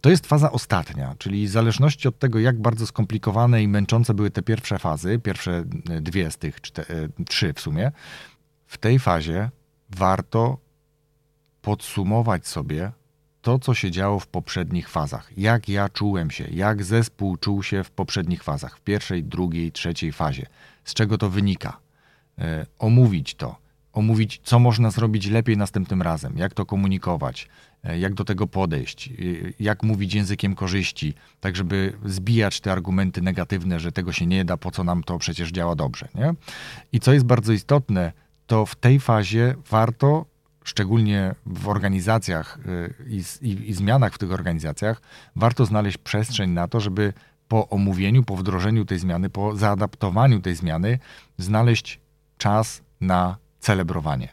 to 0.00 0.10
jest 0.10 0.26
faza 0.26 0.52
ostatnia, 0.52 1.14
czyli 1.18 1.46
w 1.46 1.50
zależności 1.50 2.08
od 2.08 2.18
tego, 2.18 2.38
jak 2.38 2.60
bardzo 2.60 2.86
skomplikowane 2.86 3.62
i 3.62 3.68
męczące 3.68 4.14
były 4.14 4.30
te 4.30 4.42
pierwsze 4.42 4.78
fazy, 4.78 5.18
pierwsze 5.18 5.64
dwie 6.00 6.30
z 6.30 6.36
tych 6.36 6.60
cztery, 6.60 7.08
trzy 7.28 7.52
w 7.52 7.60
sumie, 7.60 7.92
w 8.66 8.78
tej 8.78 8.98
fazie 8.98 9.50
warto 9.90 10.58
podsumować 11.62 12.46
sobie 12.46 12.92
to, 13.42 13.58
co 13.58 13.74
się 13.74 13.90
działo 13.90 14.20
w 14.20 14.26
poprzednich 14.26 14.88
fazach. 14.88 15.38
Jak 15.38 15.68
ja 15.68 15.88
czułem 15.88 16.30
się, 16.30 16.44
jak 16.44 16.84
zespół 16.84 17.36
czuł 17.36 17.62
się 17.62 17.84
w 17.84 17.90
poprzednich 17.90 18.42
fazach, 18.42 18.78
w 18.78 18.80
pierwszej, 18.80 19.24
drugiej, 19.24 19.72
trzeciej 19.72 20.12
fazie. 20.12 20.46
Z 20.84 20.94
czego 20.94 21.18
to 21.18 21.30
wynika? 21.30 21.78
E, 22.38 22.66
omówić 22.78 23.34
to, 23.34 23.56
omówić, 23.96 24.40
co 24.42 24.58
można 24.58 24.90
zrobić 24.90 25.26
lepiej 25.26 25.56
następnym 25.56 26.02
razem, 26.02 26.38
jak 26.38 26.54
to 26.54 26.66
komunikować, 26.66 27.48
e, 27.84 27.98
jak 27.98 28.14
do 28.14 28.24
tego 28.24 28.46
podejść, 28.46 29.08
e, 29.08 29.12
jak 29.60 29.82
mówić 29.82 30.14
językiem 30.14 30.54
korzyści, 30.54 31.14
tak 31.40 31.56
żeby 31.56 31.92
zbijać 32.04 32.60
te 32.60 32.72
argumenty 32.72 33.22
negatywne, 33.22 33.80
że 33.80 33.92
tego 33.92 34.12
się 34.12 34.26
nie 34.26 34.44
da, 34.44 34.56
po 34.56 34.70
co 34.70 34.84
nam 34.84 35.02
to 35.02 35.18
przecież 35.18 35.50
działa 35.50 35.74
dobrze. 35.74 36.08
Nie? 36.14 36.34
I 36.92 37.00
co 37.00 37.12
jest 37.12 37.26
bardzo 37.26 37.52
istotne, 37.52 38.12
to 38.46 38.66
w 38.66 38.74
tej 38.74 39.00
fazie 39.00 39.54
warto, 39.70 40.26
szczególnie 40.64 41.34
w 41.46 41.68
organizacjach 41.68 42.58
i, 43.08 43.22
i, 43.42 43.70
i 43.70 43.74
zmianach 43.74 44.14
w 44.14 44.18
tych 44.18 44.32
organizacjach, 44.32 45.02
warto 45.36 45.66
znaleźć 45.66 45.98
przestrzeń 45.98 46.50
na 46.50 46.68
to, 46.68 46.80
żeby 46.80 47.12
po 47.48 47.68
omówieniu, 47.68 48.22
po 48.22 48.36
wdrożeniu 48.36 48.84
tej 48.84 48.98
zmiany, 48.98 49.30
po 49.30 49.56
zaadaptowaniu 49.56 50.40
tej 50.40 50.54
zmiany, 50.54 50.98
znaleźć 51.38 52.00
czas 52.38 52.82
na 53.00 53.36
celebrowanie. 53.66 54.28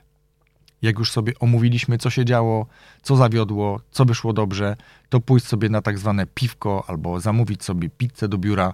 Jak 0.82 1.00
już 1.00 1.12
sobie 1.12 1.34
omówiliśmy, 1.40 1.98
co 1.98 2.10
się 2.10 2.26
działo, 2.26 2.66
co 3.02 3.16
zawiodło, 3.16 3.80
co 3.92 4.06
wyszło 4.06 4.34
dobrze, 4.34 4.76
to 5.10 5.20
pójść 5.20 5.46
sobie 5.46 5.70
na 5.70 5.82
tak 5.82 6.00
zwane 6.00 6.26
piwko 6.26 6.84
albo 6.88 7.20
zamówić 7.20 7.64
sobie 7.64 7.90
pizzę 7.90 8.28
do 8.28 8.38
biura, 8.38 8.74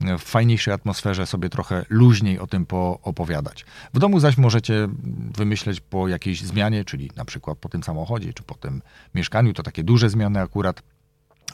w 0.00 0.22
fajniejszej 0.22 0.74
atmosferze 0.74 1.26
sobie 1.26 1.48
trochę 1.48 1.84
luźniej 1.88 2.38
o 2.38 2.46
tym 2.46 2.66
poopowiadać. 2.66 3.64
W 3.94 3.98
domu 3.98 4.20
zaś 4.20 4.38
możecie 4.38 4.88
wymyśleć 5.36 5.80
po 5.80 6.08
jakiejś 6.08 6.42
zmianie, 6.42 6.84
czyli 6.84 7.10
na 7.16 7.24
przykład 7.24 7.58
po 7.58 7.68
tym 7.68 7.82
samochodzie, 7.82 8.32
czy 8.32 8.42
po 8.42 8.54
tym 8.54 8.82
mieszkaniu, 9.14 9.52
to 9.52 9.62
takie 9.62 9.84
duże 9.84 10.10
zmiany 10.10 10.40
akurat, 10.40 10.82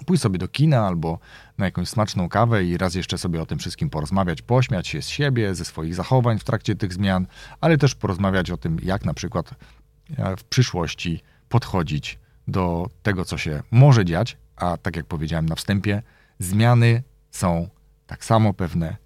pójść 0.04 0.22
sobie 0.22 0.38
do 0.38 0.48
kina 0.48 0.86
albo 0.86 1.18
na 1.58 1.64
jakąś 1.64 1.88
smaczną 1.88 2.28
kawę 2.28 2.64
i 2.64 2.76
raz 2.78 2.94
jeszcze 2.94 3.18
sobie 3.18 3.42
o 3.42 3.46
tym 3.46 3.58
wszystkim 3.58 3.90
porozmawiać, 3.90 4.42
pośmiać 4.42 4.88
się 4.88 5.02
z 5.02 5.08
siebie, 5.08 5.54
ze 5.54 5.64
swoich 5.64 5.94
zachowań 5.94 6.38
w 6.38 6.44
trakcie 6.44 6.74
tych 6.74 6.92
zmian, 6.92 7.26
ale 7.60 7.78
też 7.78 7.94
porozmawiać 7.94 8.50
o 8.50 8.56
tym, 8.56 8.76
jak 8.82 9.04
na 9.04 9.14
przykład 9.14 9.50
e, 10.16 10.36
w 10.36 10.44
przyszłości 10.44 11.22
podchodzić 11.48 12.18
do 12.48 12.90
tego, 13.02 13.24
co 13.24 13.38
się 13.38 13.62
może 13.70 14.04
dziać, 14.04 14.36
a 14.56 14.76
tak 14.76 14.96
jak 14.96 15.06
powiedziałem 15.06 15.46
na 15.46 15.54
wstępie, 15.54 16.02
zmiany 16.38 17.02
są 17.30 17.68
tak 18.06 18.24
samo 18.24 18.54
pewne 18.54 18.96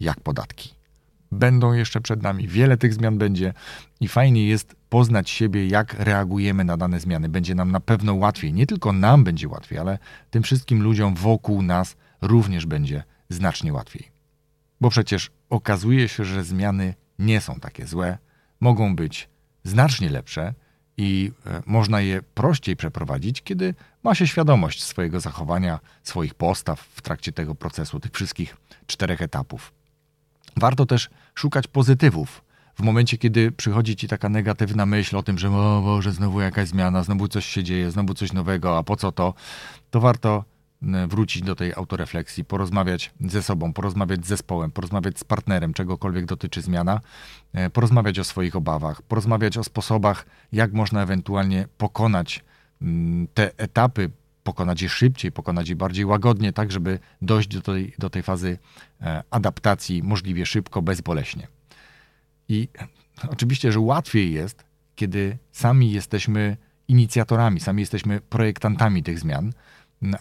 jak 0.00 0.20
podatki. 0.20 0.74
Będą 1.34 1.72
jeszcze 1.72 2.00
przed 2.00 2.22
nami, 2.22 2.48
wiele 2.48 2.76
tych 2.76 2.94
zmian 2.94 3.18
będzie 3.18 3.54
i 4.00 4.08
fajnie 4.08 4.46
jest 4.46 4.76
poznać 4.88 5.30
siebie, 5.30 5.66
jak 5.66 5.94
reagujemy 5.98 6.64
na 6.64 6.76
dane 6.76 7.00
zmiany. 7.00 7.28
Będzie 7.28 7.54
nam 7.54 7.72
na 7.72 7.80
pewno 7.80 8.14
łatwiej. 8.14 8.52
Nie 8.52 8.66
tylko 8.66 8.92
nam 8.92 9.24
będzie 9.24 9.48
łatwiej, 9.48 9.78
ale 9.78 9.98
tym 10.30 10.42
wszystkim 10.42 10.82
ludziom 10.82 11.14
wokół 11.14 11.62
nas 11.62 11.96
również 12.22 12.66
będzie 12.66 13.04
znacznie 13.28 13.72
łatwiej. 13.72 14.08
Bo 14.80 14.90
przecież 14.90 15.30
okazuje 15.50 16.08
się, 16.08 16.24
że 16.24 16.44
zmiany 16.44 16.94
nie 17.18 17.40
są 17.40 17.60
takie 17.60 17.86
złe, 17.86 18.18
mogą 18.60 18.96
być 18.96 19.28
znacznie 19.64 20.10
lepsze 20.10 20.54
i 20.96 21.32
e, 21.46 21.62
można 21.66 22.00
je 22.00 22.22
prościej 22.22 22.76
przeprowadzić, 22.76 23.42
kiedy 23.42 23.74
ma 24.02 24.14
się 24.14 24.26
świadomość 24.26 24.84
swojego 24.84 25.20
zachowania, 25.20 25.80
swoich 26.02 26.34
postaw 26.34 26.80
w 26.80 27.02
trakcie 27.02 27.32
tego 27.32 27.54
procesu, 27.54 28.00
tych 28.00 28.12
wszystkich 28.12 28.56
czterech 28.86 29.22
etapów. 29.22 29.72
Warto 30.56 30.86
też 30.86 31.10
szukać 31.34 31.66
pozytywów. 31.66 32.44
W 32.74 32.82
momencie, 32.82 33.18
kiedy 33.18 33.52
przychodzi 33.52 33.96
ci 33.96 34.08
taka 34.08 34.28
negatywna 34.28 34.86
myśl 34.86 35.16
o 35.16 35.22
tym, 35.22 35.38
że 35.38 35.48
o 35.50 35.82
Boże, 35.84 36.12
znowu 36.12 36.40
jakaś 36.40 36.68
zmiana, 36.68 37.02
znowu 37.02 37.28
coś 37.28 37.46
się 37.46 37.64
dzieje, 37.64 37.90
znowu 37.90 38.14
coś 38.14 38.32
nowego, 38.32 38.78
a 38.78 38.82
po 38.82 38.96
co 38.96 39.12
to, 39.12 39.34
to 39.90 40.00
warto 40.00 40.44
wrócić 41.08 41.42
do 41.42 41.54
tej 41.54 41.74
autorefleksji, 41.74 42.44
porozmawiać 42.44 43.10
ze 43.20 43.42
sobą, 43.42 43.72
porozmawiać 43.72 44.24
z 44.24 44.28
zespołem, 44.28 44.70
porozmawiać 44.70 45.18
z 45.18 45.24
partnerem, 45.24 45.74
czegokolwiek 45.74 46.26
dotyczy 46.26 46.62
zmiana, 46.62 47.00
e, 47.52 47.70
porozmawiać 47.70 48.18
o 48.18 48.24
swoich 48.24 48.56
obawach, 48.56 49.02
porozmawiać 49.02 49.58
o 49.58 49.64
sposobach, 49.64 50.26
jak 50.52 50.72
można 50.72 51.02
ewentualnie 51.02 51.68
pokonać 51.78 52.44
te 53.34 53.58
etapy, 53.58 54.10
pokonać 54.44 54.82
je 54.82 54.88
szybciej, 54.88 55.32
pokonać 55.32 55.68
je 55.68 55.76
bardziej 55.76 56.04
łagodnie, 56.04 56.52
tak 56.52 56.72
żeby 56.72 56.98
dojść 57.22 57.48
do 57.48 57.62
tej, 57.62 57.94
do 57.98 58.10
tej 58.10 58.22
fazy 58.22 58.58
e, 59.00 59.22
adaptacji 59.30 60.02
możliwie 60.02 60.46
szybko, 60.46 60.82
bezboleśnie. 60.82 61.48
I 62.48 62.68
oczywiście, 63.28 63.72
że 63.72 63.80
łatwiej 63.80 64.32
jest, 64.32 64.64
kiedy 64.94 65.38
sami 65.52 65.92
jesteśmy 65.92 66.56
inicjatorami, 66.88 67.60
sami 67.60 67.82
jesteśmy 67.82 68.20
projektantami 68.20 69.02
tych 69.02 69.18
zmian, 69.18 69.52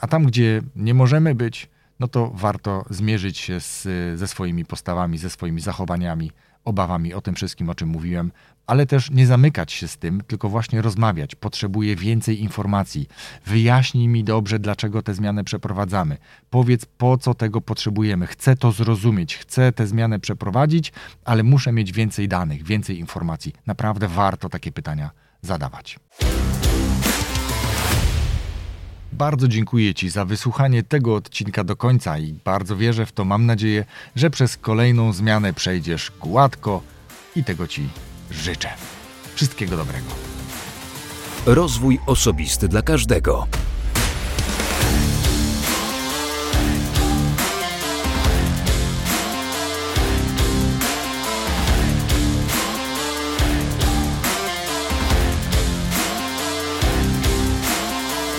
a 0.01 0.07
tam, 0.07 0.25
gdzie 0.25 0.61
nie 0.75 0.93
możemy 0.93 1.35
być, 1.35 1.69
no 1.99 2.07
to 2.07 2.31
warto 2.35 2.85
zmierzyć 2.89 3.37
się 3.37 3.59
z, 3.59 3.87
ze 4.19 4.27
swoimi 4.27 4.65
postawami, 4.65 5.17
ze 5.17 5.29
swoimi 5.29 5.61
zachowaniami, 5.61 6.31
obawami 6.65 7.13
o 7.13 7.21
tym 7.21 7.35
wszystkim, 7.35 7.69
o 7.69 7.75
czym 7.75 7.89
mówiłem, 7.89 8.31
ale 8.67 8.85
też 8.85 9.11
nie 9.11 9.27
zamykać 9.27 9.71
się 9.71 9.87
z 9.87 9.97
tym, 9.97 10.21
tylko 10.27 10.49
właśnie 10.49 10.81
rozmawiać. 10.81 11.35
Potrzebuję 11.35 11.95
więcej 11.95 12.41
informacji. 12.41 13.07
Wyjaśnij 13.45 14.07
mi 14.07 14.23
dobrze, 14.23 14.59
dlaczego 14.59 15.01
te 15.01 15.13
zmiany 15.13 15.43
przeprowadzamy. 15.43 16.17
Powiedz, 16.49 16.85
po 16.85 17.17
co 17.17 17.33
tego 17.33 17.61
potrzebujemy. 17.61 18.27
Chcę 18.27 18.55
to 18.55 18.71
zrozumieć, 18.71 19.37
chcę 19.37 19.71
tę 19.71 19.87
zmianę 19.87 20.19
przeprowadzić, 20.19 20.93
ale 21.25 21.43
muszę 21.43 21.71
mieć 21.71 21.91
więcej 21.91 22.27
danych, 22.27 22.63
więcej 22.63 22.99
informacji. 22.99 23.53
Naprawdę 23.65 24.07
warto 24.07 24.49
takie 24.49 24.71
pytania 24.71 25.11
zadawać. 25.41 25.99
Bardzo 29.17 29.47
dziękuję 29.47 29.93
Ci 29.93 30.09
za 30.09 30.25
wysłuchanie 30.25 30.83
tego 30.83 31.15
odcinka 31.15 31.63
do 31.63 31.75
końca 31.75 32.17
i 32.17 32.33
bardzo 32.45 32.75
wierzę 32.75 33.05
w 33.05 33.11
to. 33.11 33.25
Mam 33.25 33.45
nadzieję, 33.45 33.85
że 34.15 34.29
przez 34.29 34.57
kolejną 34.57 35.13
zmianę 35.13 35.53
przejdziesz 35.53 36.11
gładko 36.21 36.81
i 37.35 37.43
tego 37.43 37.67
Ci 37.67 37.89
życzę. 38.31 38.69
Wszystkiego 39.35 39.77
dobrego. 39.77 40.07
Rozwój 41.45 41.99
osobisty 42.05 42.67
dla 42.67 42.81
każdego. 42.81 43.47